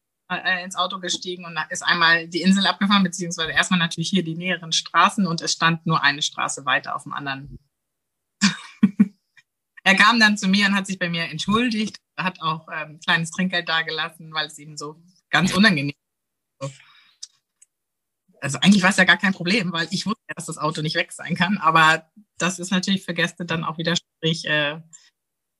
[0.62, 4.72] ins Auto gestiegen und ist einmal die Insel abgefahren, beziehungsweise erstmal natürlich hier die näheren
[4.72, 7.59] Straßen und es stand nur eine Straße weiter auf dem anderen.
[9.85, 13.01] er kam dann zu mir und hat sich bei mir entschuldigt, hat auch ähm, ein
[13.01, 15.95] kleines Trinkgeld dagelassen, weil es ihm so ganz unangenehm
[16.61, 16.70] war.
[18.41, 20.95] Also eigentlich war es ja gar kein Problem, weil ich wusste, dass das Auto nicht
[20.95, 21.59] weg sein kann.
[21.59, 24.81] Aber das ist natürlich für Gäste dann auch wieder schwierig, äh,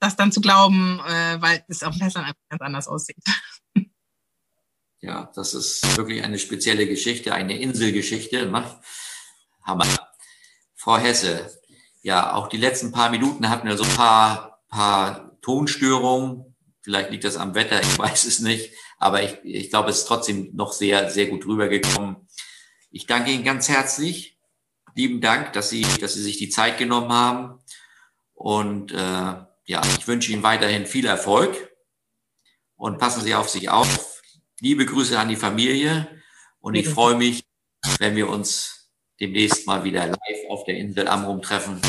[0.01, 3.16] das dann zu glauben, äh, weil es auf Festland einfach ganz anders aussieht.
[5.01, 8.46] Ja, das ist wirklich eine spezielle Geschichte, eine Inselgeschichte.
[8.46, 8.80] Ne?
[9.62, 9.86] Hammer.
[10.74, 11.51] Frau Hesse,
[12.03, 16.57] ja, auch die letzten paar Minuten hatten wir so ein paar, paar Tonstörungen.
[16.80, 18.72] Vielleicht liegt das am Wetter, ich weiß es nicht.
[18.99, 22.28] Aber ich, ich glaube, es ist trotzdem noch sehr, sehr gut rübergekommen.
[22.90, 24.38] Ich danke Ihnen ganz herzlich.
[24.94, 27.61] Lieben Dank, dass Sie, dass Sie sich die Zeit genommen haben.
[28.34, 31.70] Und äh, ja, ich wünsche Ihnen weiterhin viel Erfolg
[32.76, 34.18] und passen Sie auf sich auf
[34.61, 36.09] Liebe Grüße an die Familie
[36.59, 37.44] und ich freue mich,
[37.98, 38.90] wenn wir uns
[39.20, 41.80] demnächst mal wieder live auf der Insel Amrum treffen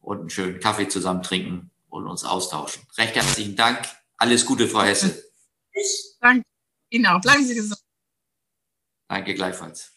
[0.00, 2.82] und einen schönen Kaffee zusammen trinken und uns austauschen.
[2.98, 3.78] Recht herzlichen Dank.
[4.18, 5.24] Alles Gute, Frau Hesse.
[5.72, 6.18] Tschüss.
[6.20, 6.44] Danke
[6.90, 7.20] Ihnen auch.
[7.20, 7.80] Bleiben Sie gesund.
[9.08, 9.94] Danke gleichfalls.